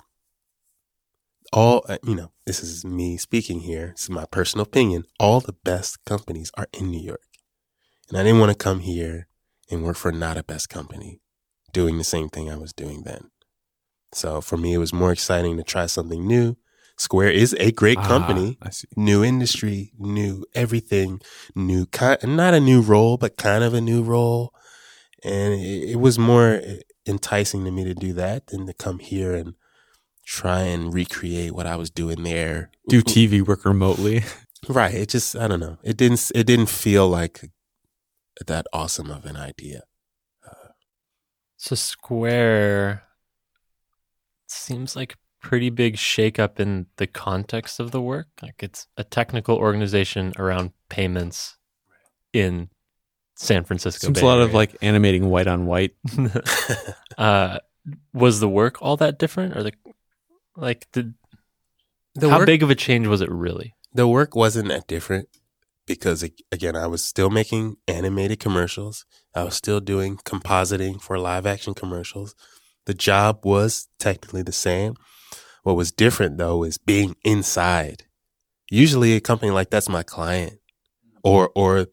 [1.53, 3.89] all uh, you know this is me speaking here.
[3.95, 5.05] This is my personal opinion.
[5.19, 7.23] All the best companies are in new york.
[8.09, 9.29] And i didn't want to come here
[9.71, 11.21] and work for not a best company
[11.73, 13.31] doing the same thing i was doing then.
[14.13, 16.57] So for me it was more exciting to try something new
[16.99, 18.89] square is a great company Ah, I see.
[18.97, 21.21] new industry, new everything,
[21.55, 24.53] new kind, not a new role, but kind of a new role.
[25.25, 26.61] And it, it was more
[27.07, 29.55] enticing to me to do that than to come here and
[30.25, 32.71] try and recreate what I was doing there.
[32.89, 34.25] Do TV work remotely?
[34.69, 34.95] right.
[34.95, 35.79] It just, I don't know.
[35.83, 37.51] It didn't, it didn't feel like
[38.47, 39.83] that awesome of an idea.
[41.59, 43.03] So Square
[44.47, 45.17] seems like a
[45.47, 48.27] pretty big shakeup in the context of the work.
[48.43, 51.57] Like it's a technical organization around payments
[52.33, 52.69] in
[53.37, 54.07] San Francisco.
[54.09, 55.95] Seems Bay a lot of like animating white on white.
[57.19, 57.59] uh,
[58.13, 59.73] was the work all that different, or the
[60.57, 60.89] like?
[60.93, 61.15] Did
[62.17, 63.75] The how work- big of a change was it really?
[63.95, 65.27] the work wasn't that different
[65.87, 71.19] because ag- again i was still making animated commercials i was still doing compositing for
[71.19, 72.35] live action commercials
[72.85, 74.95] the job was technically the same
[75.67, 78.05] what was different though is being inside.
[78.71, 80.61] Usually a company like that's my client
[81.25, 81.89] or or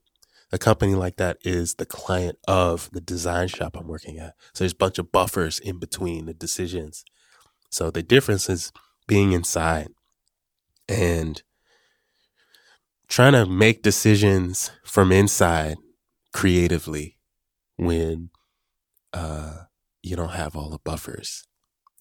[0.51, 4.35] a company like that is the client of the design shop i'm working at.
[4.53, 7.03] So there's a bunch of buffers in between the decisions.
[7.71, 8.71] So the difference is
[9.07, 9.87] being inside
[10.87, 11.41] and
[13.07, 15.77] trying to make decisions from inside
[16.31, 17.17] creatively
[17.77, 18.29] when
[19.13, 19.63] uh,
[20.03, 21.47] you don't have all the buffers,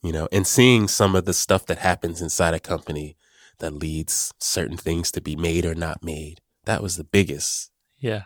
[0.03, 3.17] you know, and seeing some of the stuff that happens inside a company
[3.59, 6.41] that leads certain things to be made or not made.
[6.65, 7.71] That was the biggest.
[7.99, 8.25] Yeah,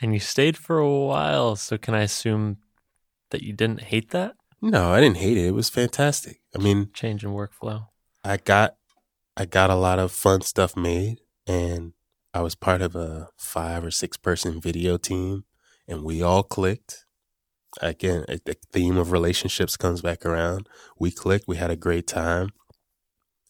[0.00, 1.56] and you stayed for a while.
[1.56, 2.58] So can I assume
[3.30, 5.46] that you didn't hate that No, I didn't hate it.
[5.46, 6.40] It was fantastic.
[6.54, 7.88] I mean, change in workflow?
[8.24, 8.76] I got
[9.36, 11.92] I got a lot of fun stuff made and
[12.32, 15.44] I was part of a five or six person video team
[15.86, 17.03] and we all clicked.
[17.80, 20.68] Again, the theme of relationships comes back around.
[20.98, 22.50] We clicked, we had a great time.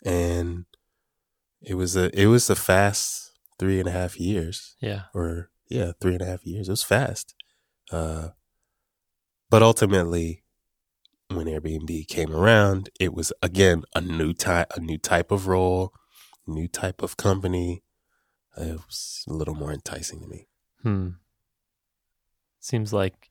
[0.05, 0.65] And
[1.63, 4.77] it was a it was a fast three and a half years.
[4.81, 6.69] Yeah, Or yeah, three and a half years.
[6.69, 7.35] It was fast.
[7.91, 8.29] Uh
[9.51, 10.43] but ultimately
[11.29, 15.93] when Airbnb came around, it was again a new type, a new type of role,
[16.47, 17.83] new type of company.
[18.57, 20.49] It was a little more enticing to me.
[20.83, 21.09] Hmm.
[22.61, 23.31] Seems like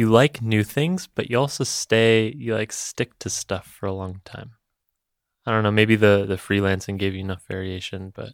[0.00, 3.92] you like new things, but you also stay, you like stick to stuff for a
[3.92, 4.50] long time.
[5.46, 8.30] I don't know, maybe the, the freelancing gave you enough variation, but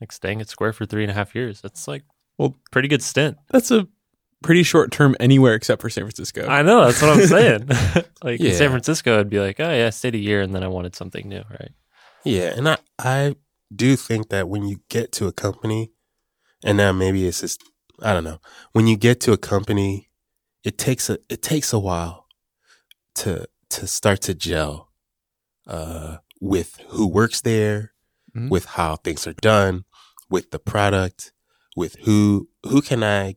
[0.00, 2.04] like staying at Square for three and a half years, that's like,
[2.38, 3.36] Well- pretty good stint.
[3.50, 3.86] That's a
[4.42, 6.46] pretty short term anywhere except for San Francisco.
[6.46, 7.68] I know, that's what I'm saying.
[8.22, 10.62] like in San Francisco, I'd be like, oh yeah, I stayed a year and then
[10.62, 11.72] I wanted something new, right?
[12.24, 13.36] Yeah, and I I
[13.74, 15.92] do think that when you get to a company
[16.64, 17.62] And now maybe it's just
[18.02, 18.40] I don't know.
[18.72, 20.09] When you get to a company,
[20.64, 22.26] it takes a it takes a while
[23.16, 24.90] to to start to gel
[25.66, 27.92] uh, with who works there,
[28.36, 28.48] Mhm.
[28.50, 29.84] with how things are done,
[30.28, 31.32] with the product,
[31.76, 33.36] with who who can I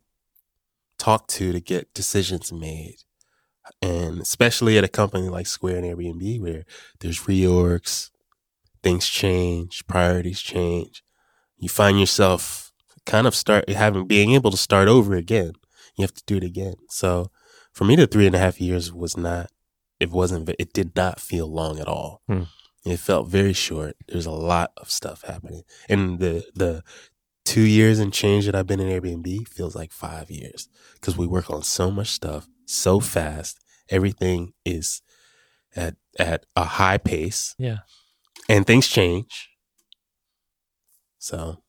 [0.97, 2.97] talk to to get decisions made.
[3.82, 6.65] And especially at a company like Square and Airbnb where
[6.99, 8.11] there's reorgs,
[8.84, 11.03] things change, priorities change.
[11.57, 12.71] You find yourself
[13.05, 15.53] kind of start having being able to start over again.
[15.96, 16.76] You have to do it again.
[16.89, 17.32] So
[17.72, 19.52] for me, the three and a half years was not.
[20.00, 20.50] It wasn't.
[20.60, 22.22] It did not feel long at all.
[22.28, 22.44] Hmm.
[22.86, 23.96] It felt very short.
[24.08, 26.84] There's a lot of stuff happening, and the the
[27.46, 31.28] two years and change that I've been in Airbnb feels like five years because we
[31.28, 33.60] work on so much stuff so fast.
[33.89, 35.02] Everything is
[35.76, 37.80] at at a high pace, Yeah.
[38.50, 39.50] and things change.
[41.20, 41.64] So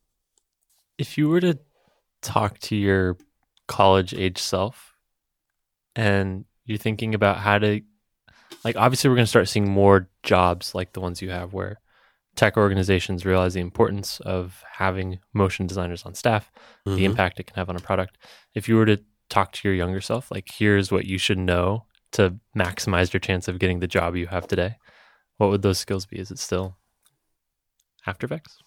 [0.98, 1.58] If you were to
[2.22, 3.16] talk to your
[3.66, 4.94] college age self
[5.96, 7.82] and you're thinking about how to,
[8.64, 11.80] like, obviously, we're going to start seeing more jobs like the ones you have where
[12.36, 16.50] tech organizations realize the importance of having motion designers on staff,
[16.84, 17.02] the mhm.
[17.02, 18.18] impact it can have on a product.
[18.54, 21.84] If you were to talk to your younger self, like, here's what you should know
[22.12, 24.76] to maximize your chance of getting the job you have today,
[25.36, 26.18] what would those skills be?
[26.18, 26.76] Is it still
[28.06, 28.58] After Effects?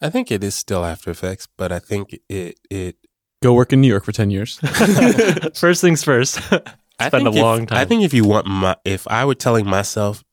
[0.00, 2.96] I think it is still After Effects, but I think it it
[3.44, 4.58] Go work in New York for 10 years.
[5.54, 6.40] first things first.
[6.98, 7.76] I Spend a if- long time.
[7.76, 10.24] I think if you want my, if I were telling myself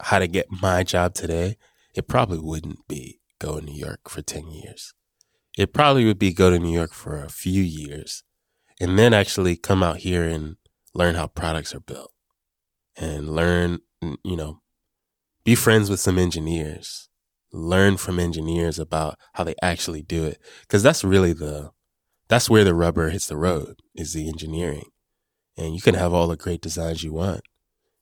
[0.00, 1.56] how to get my job today,
[1.96, 4.94] it probably wouldn't be go to New York for 10 years.
[5.58, 8.22] It probably would be go to New York for a few years
[8.80, 10.54] and then actually come out here and
[10.94, 12.12] learn how products are built
[12.96, 13.80] and learn,
[14.22, 14.60] you know,
[15.44, 17.08] be friends with some engineers,
[17.52, 20.38] learn from engineers about how they actually do it.
[20.68, 21.72] Cause that's really the,
[22.28, 24.90] that's where the rubber hits the road is the engineering
[25.56, 27.42] and you can have all the great designs you want.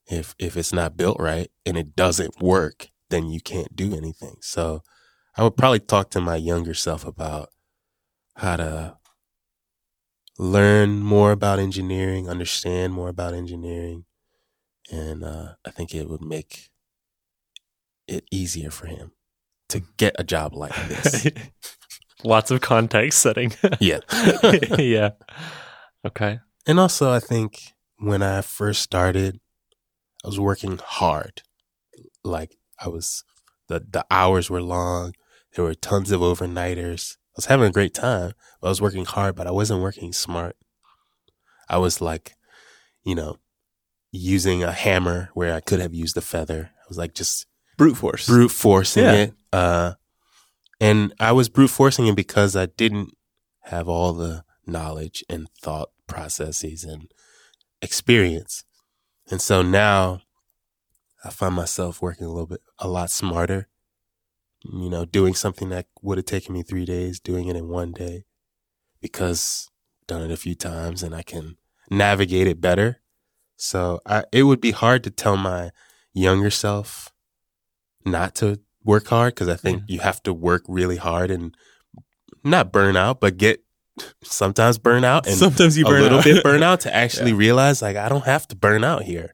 [0.07, 4.35] If if it's not built right and it doesn't work, then you can't do anything.
[4.41, 4.81] So
[5.37, 7.49] I would probably talk to my younger self about
[8.35, 8.97] how to
[10.37, 14.05] learn more about engineering, understand more about engineering,
[14.91, 16.69] and uh, I think it would make
[18.07, 19.11] it easier for him
[19.69, 21.27] to get a job like this.
[22.23, 23.53] Lots of context setting.
[23.79, 23.99] yeah.
[24.77, 25.11] yeah.
[26.05, 26.39] Okay.
[26.67, 29.39] And also, I think when I first started,
[30.23, 31.41] I was working hard.
[32.23, 33.23] Like I was,
[33.67, 35.13] the the hours were long.
[35.55, 37.15] There were tons of overnighters.
[37.15, 38.33] I was having a great time.
[38.61, 40.55] I was working hard, but I wasn't working smart.
[41.69, 42.35] I was like,
[43.03, 43.37] you know,
[44.11, 46.71] using a hammer where I could have used a feather.
[46.73, 47.45] I was like just
[47.77, 48.27] Brute force.
[48.27, 49.13] brute forcing Yeah.
[49.13, 49.33] it.
[49.51, 49.93] Uh,
[50.83, 53.15] and I was brute forcing it because I didn't
[53.61, 57.09] have all the knowledge and thought processes and
[57.81, 58.65] experience.
[59.31, 60.23] And so now
[61.23, 63.69] I find myself working a little bit, a lot smarter,
[64.65, 67.93] you know, doing something that would have taken me three days, doing it in one
[67.93, 68.25] day
[68.99, 69.69] because
[70.01, 71.55] I've done it a few times and I can
[71.89, 72.99] navigate it better.
[73.55, 75.71] So I, it would be hard to tell my
[76.11, 77.13] younger self
[78.05, 81.55] not to work hard because I think you have to work really hard and
[82.43, 83.63] not burn out, but get
[84.23, 86.23] sometimes burn out and Sometimes you burn a little out.
[86.23, 89.33] bit burn out to actually realize like I don't have to burn out here.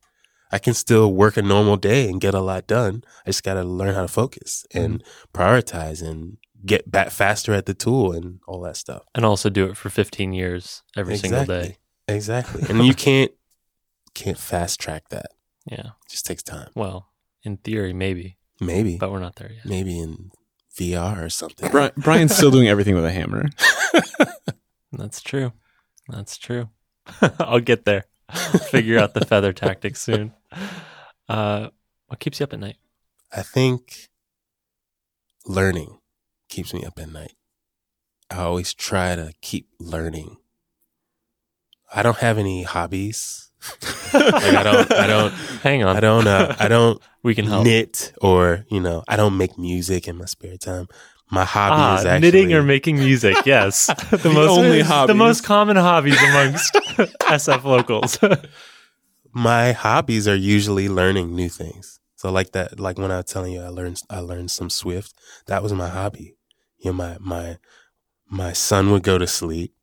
[0.52, 3.04] I can still work a normal day and get a lot done.
[3.26, 5.41] I just got to learn how to focus and Mm-hmm.
[5.41, 9.04] prioritize and get back faster at the tool and all that stuff.
[9.16, 11.78] And also do it for 15 years every single day.
[12.08, 12.64] Exactly.
[12.70, 13.32] And you can't
[14.16, 15.28] can't fast track that.
[15.70, 15.78] Yeah.
[16.06, 16.70] It just takes time.
[16.76, 17.12] Well,
[17.43, 19.66] in theory, maybe, Maybe but we're not there yet.
[19.66, 20.32] maybe in
[20.78, 21.70] VR or something.
[21.72, 23.45] Bri- Brian's still doing everything with a hammer.
[24.91, 25.53] That's true.
[26.07, 26.70] That's true.
[27.39, 28.05] I'll get there.
[28.70, 30.34] Figure out the feather tactics soon.
[31.28, 31.70] Uh,
[32.07, 32.78] what keeps you up at night?
[33.32, 34.10] I think
[35.45, 35.99] learning
[36.49, 37.34] keeps me up at night.
[38.32, 40.38] I always try to keep learning.
[41.93, 43.49] I don't have any hobbies.
[44.14, 45.32] Like I don't I don't
[45.64, 45.95] Hang on.
[45.95, 47.66] I don't uh, I don't we can help.
[47.66, 50.88] knit or, you know, I don't make music in my spare time.
[51.32, 53.36] My hobby Ah, is actually knitting or making music.
[53.45, 58.18] Yes, the, most only the most common hobbies amongst SF locals.
[59.32, 61.99] my hobbies are usually learning new things.
[62.16, 65.14] So like that, like when I was telling you, I learned, I learned some Swift.
[65.45, 66.36] That was my hobby.
[66.80, 67.57] You know, my, my,
[68.30, 69.74] my son would go to sleep.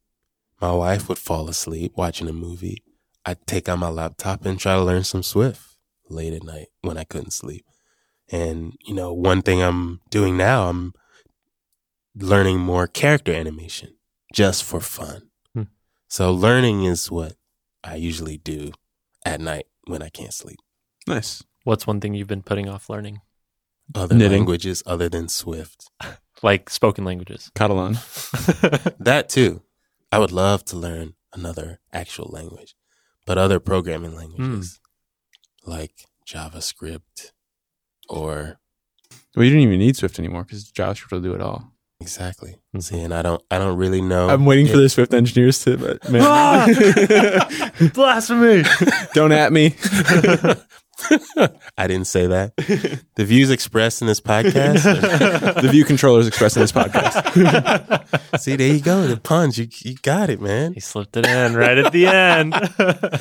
[0.60, 2.82] My wife would fall asleep watching a movie.
[3.26, 5.60] I'd take out my laptop and try to learn some Swift
[6.08, 7.64] late at night when I couldn't sleep.
[8.30, 10.94] And, you know, one thing I'm doing now, I'm
[12.14, 13.94] learning more character animation
[14.32, 15.28] just for fun.
[15.54, 15.62] Hmm.
[16.08, 17.34] So learning is what
[17.84, 18.72] I usually do
[19.24, 20.58] at night when I can't sleep.
[21.06, 21.42] Nice.
[21.64, 23.20] What's one thing you've been putting off learning?
[23.94, 24.38] Other Knitting.
[24.38, 25.90] languages other than Swift.
[26.42, 27.50] Like spoken languages.
[27.54, 27.94] Catalan.
[29.00, 29.62] That too.
[30.12, 32.74] I would love to learn another actual language,
[33.26, 34.80] but other programming languages
[35.66, 35.92] like
[36.26, 37.32] JavaScript
[38.08, 38.58] or
[39.34, 41.72] Well, you don't even need Swift anymore because JavaScript will do it all.
[42.00, 42.56] exactly.
[42.74, 42.82] Mhm.
[42.82, 44.28] See, and I don't, I don't really know.
[44.28, 46.74] I'm waiting for the Swift engineers to, but man,
[47.94, 48.64] Blasphemy!
[49.14, 49.74] don't at me.
[51.76, 52.56] I didn't say that.
[52.56, 54.82] The views expressed in this podcast.
[55.60, 57.20] the view controllers expressed in this podcast.
[58.40, 59.06] see, there you go.
[59.06, 59.58] The puns.
[59.58, 60.72] You, you got it, man.
[60.72, 62.54] He slipped it in right at the end.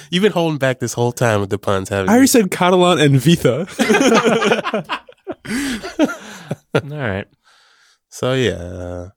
[0.09, 2.11] You've been holding back this whole time with the puns, haven't you?
[2.11, 2.17] I you?
[2.17, 3.65] already said Catalan and Vitha.
[6.75, 7.27] All right.
[8.09, 9.09] So yeah, uh,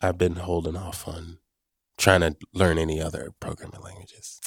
[0.00, 1.38] I've been holding off on
[1.98, 4.40] trying to learn any other programming languages.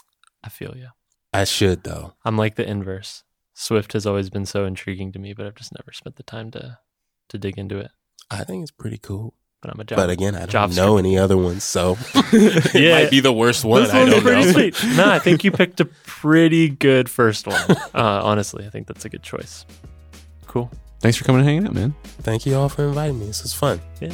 [0.43, 0.87] I feel you.
[1.33, 2.13] I should though.
[2.25, 3.23] I'm like the inverse.
[3.53, 6.51] Swift has always been so intriguing to me, but I've just never spent the time
[6.51, 6.79] to
[7.29, 7.91] to dig into it.
[8.29, 9.33] I think it's pretty cool.
[9.61, 9.97] But I'm a job.
[9.97, 10.75] But again, I don't JavaScript.
[10.75, 12.95] know any other ones, so it Yeah.
[13.03, 13.83] might be the worst one.
[13.83, 14.51] This I one's don't pretty know.
[14.51, 14.75] sweet.
[14.97, 17.61] No, I think you picked a pretty good first one.
[17.69, 19.65] Uh, honestly, I think that's a good choice.
[20.47, 20.71] Cool.
[20.99, 21.93] Thanks for coming and hanging out, man.
[22.23, 23.27] Thank you all for inviting me.
[23.27, 23.79] This was fun.
[23.99, 24.13] Yeah.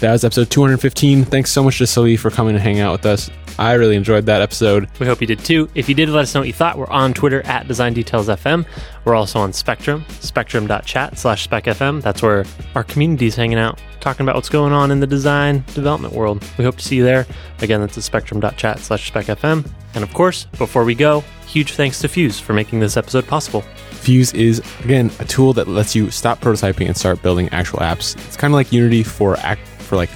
[0.00, 1.24] That was episode 215.
[1.24, 3.30] Thanks so much to Sully for coming and hanging out with us.
[3.58, 4.88] I really enjoyed that episode.
[4.98, 5.68] We hope you did too.
[5.74, 6.76] If you did, let us know what you thought.
[6.76, 8.66] We're on Twitter at Design Details FM.
[9.04, 12.02] We're also on Spectrum, spectrum.chat slash specfm.
[12.02, 12.44] That's where
[12.74, 16.44] our community is hanging out, talking about what's going on in the design development world.
[16.58, 17.26] We hope to see you there.
[17.60, 19.68] Again, that's at spectrum.chat slash specfm.
[19.94, 23.60] And of course, before we go, huge thanks to Fuse for making this episode possible.
[23.90, 28.16] Fuse is again a tool that lets you stop prototyping and start building actual apps.
[28.26, 30.10] It's kind of like Unity for act for like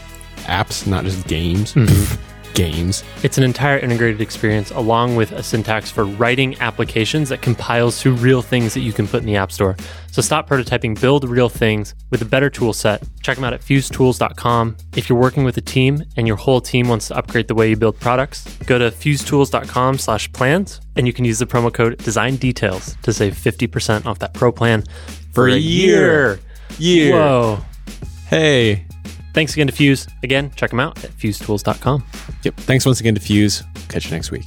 [0.45, 1.75] apps, not just games.
[1.75, 2.25] Mm-hmm.
[2.59, 3.05] games.
[3.23, 8.13] It's an entire integrated experience along with a syntax for writing applications that compiles to
[8.13, 9.77] real things that you can put in the App Store.
[10.11, 13.05] So stop prototyping, build real things with a better tool set.
[13.23, 14.77] Check them out at fusetools.com.
[14.97, 17.71] If you're working with a team and your whole team wants to upgrade the way
[17.71, 21.99] you build products, go to fusetools.com slash plans and you can use the promo code
[21.99, 24.83] design details to save 50% off that pro plan
[25.33, 26.41] for, a year.
[26.77, 27.13] Year.
[27.13, 27.59] Whoa.
[28.27, 28.88] Hey.
[29.35, 30.07] Thanks again to Fuse.
[30.23, 32.05] Again, check them out at fusetools.com.
[32.43, 32.55] Yep.
[32.57, 33.63] Thanks once again to Fuse.
[33.89, 34.47] Catch you next week.